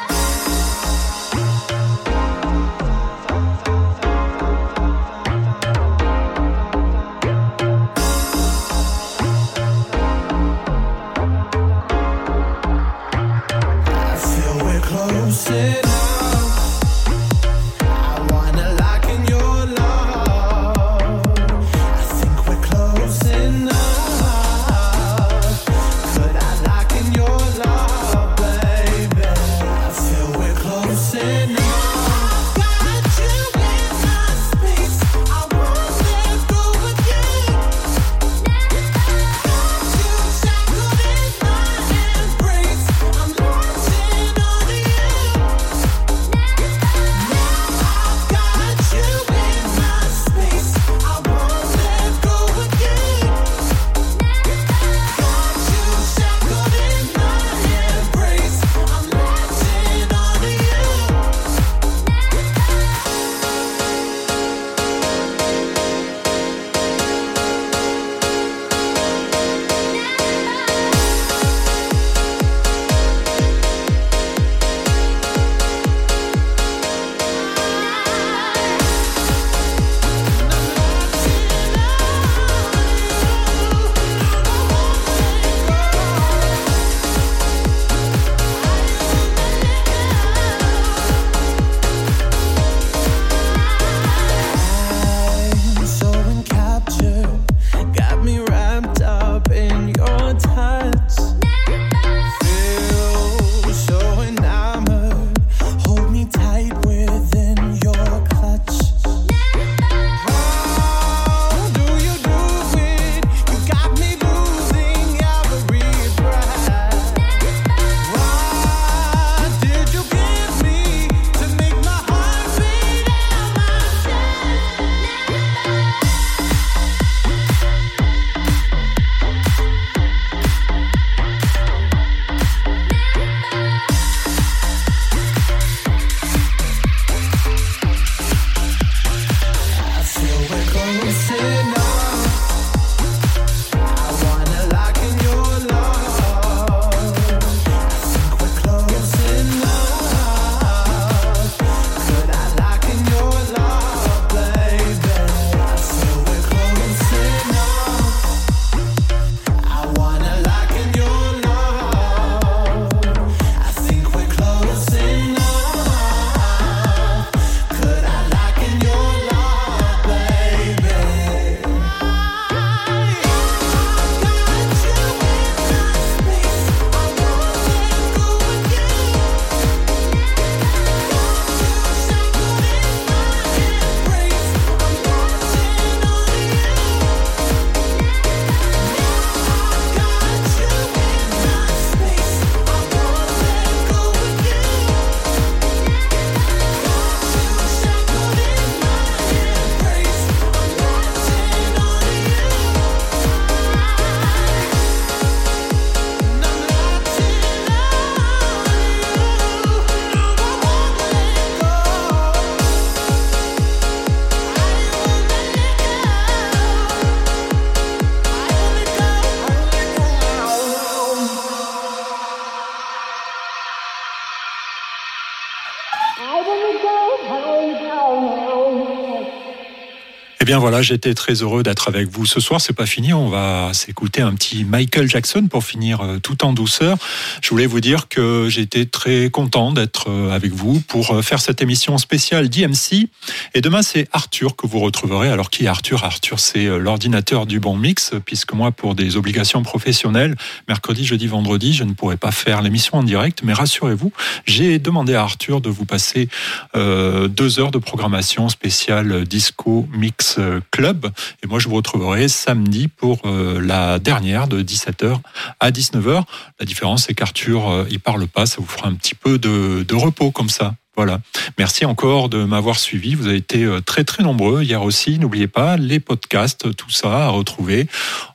Bien 230.46 230.58
voilà, 230.60 230.80
j'étais 230.80 231.12
très 231.12 231.42
heureux 231.42 231.64
d'être 231.64 231.88
avec 231.88 232.08
vous 232.08 232.24
ce 232.24 232.38
soir. 232.38 232.60
C'est 232.60 232.72
pas 232.72 232.86
fini, 232.86 233.12
on 233.12 233.28
va 233.28 233.72
s'écouter 233.72 234.22
un 234.22 234.32
petit 234.32 234.64
Michael 234.64 235.10
Jackson 235.10 235.48
pour 235.50 235.64
finir 235.64 236.02
euh, 236.02 236.18
tout 236.20 236.44
en 236.44 236.52
douceur. 236.52 236.98
Je 237.42 237.50
voulais 237.50 237.66
vous 237.66 237.80
dire 237.80 238.06
que 238.06 238.46
j'étais 238.48 238.86
très 238.86 239.28
content 239.28 239.72
d'être 239.72 240.08
euh, 240.08 240.30
avec 240.30 240.52
vous 240.52 240.78
pour 240.78 241.10
euh, 241.10 241.22
faire 241.22 241.40
cette 241.40 241.62
émission 241.62 241.98
spéciale 241.98 242.48
d'IMC. 242.48 243.08
Et 243.54 243.60
demain, 243.60 243.82
c'est 243.82 244.06
Arthur 244.12 244.54
que 244.54 244.68
vous 244.68 244.78
retrouverez. 244.78 245.30
Alors 245.30 245.50
qui 245.50 245.64
est 245.64 245.66
Arthur? 245.66 246.04
Arthur, 246.04 246.38
c'est 246.38 246.66
l'ordinateur 246.78 247.46
du 247.46 247.58
bon 247.58 247.76
mix, 247.76 248.12
puisque 248.24 248.52
moi, 248.52 248.70
pour 248.70 248.94
des 248.94 249.16
obligations 249.16 249.64
professionnelles, 249.64 250.36
mercredi, 250.68 251.04
jeudi, 251.04 251.26
vendredi, 251.26 251.72
je 251.72 251.82
ne 251.82 251.92
pourrai 251.92 252.16
pas 252.16 252.30
faire 252.30 252.62
l'émission 252.62 252.98
en 252.98 253.02
direct. 253.02 253.40
Mais 253.42 253.52
rassurez-vous, 253.52 254.12
j'ai 254.44 254.78
demandé 254.78 255.16
à 255.16 255.22
Arthur 255.22 255.60
de 255.60 255.70
vous 255.70 255.86
passer 255.86 256.28
deux 256.74 257.58
heures 257.58 257.72
de 257.72 257.78
programmation 257.78 258.48
spéciale 258.48 259.24
Disco 259.24 259.88
Mix 259.92 260.35
Club. 260.70 261.10
Et 261.42 261.46
moi, 261.46 261.58
je 261.58 261.68
vous 261.68 261.76
retrouverai 261.76 262.28
samedi 262.28 262.88
pour 262.88 263.20
euh, 263.24 263.60
la 263.60 263.98
dernière 263.98 264.48
de 264.48 264.62
17h 264.62 265.20
à 265.60 265.70
19h. 265.70 266.22
La 266.60 266.66
différence, 266.66 267.04
c'est 267.06 267.14
qu'Arthur, 267.14 267.68
euh, 267.68 267.86
il 267.90 268.00
parle 268.00 268.26
pas. 268.26 268.46
Ça 268.46 268.56
vous 268.58 268.66
fera 268.66 268.88
un 268.88 268.94
petit 268.94 269.14
peu 269.14 269.38
de, 269.38 269.84
de 269.86 269.94
repos 269.94 270.30
comme 270.30 270.48
ça. 270.48 270.74
Voilà. 270.96 271.20
Merci 271.58 271.84
encore 271.84 272.30
de 272.30 272.44
m'avoir 272.44 272.78
suivi. 272.78 273.14
Vous 273.14 273.26
avez 273.26 273.36
été 273.36 273.64
euh, 273.64 273.80
très 273.80 274.04
très 274.04 274.22
nombreux 274.22 274.62
hier 274.62 274.82
aussi. 274.82 275.18
N'oubliez 275.18 275.48
pas 275.48 275.76
les 275.76 276.00
podcasts, 276.00 276.74
tout 276.74 276.90
ça 276.90 277.26
à 277.26 277.28
retrouver 277.28 277.86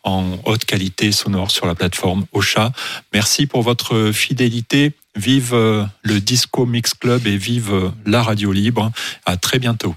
en 0.04 0.38
haute 0.46 0.66
qualité 0.66 1.12
sonore 1.12 1.50
sur 1.50 1.66
la 1.66 1.74
plateforme 1.74 2.26
Ocha. 2.34 2.72
Merci 3.14 3.48
pour 3.48 3.64
votre 3.64 4.12
fidélité. 4.12 4.94
Vive 5.16 5.54
le 5.54 6.22
Disco 6.22 6.66
Mix 6.66 6.94
Club 6.94 7.28
et 7.28 7.36
vive 7.36 7.92
la 8.06 8.24
radio 8.24 8.54
libre. 8.54 8.92
À 9.26 9.36
très 9.36 9.60
bientôt. 9.60 9.96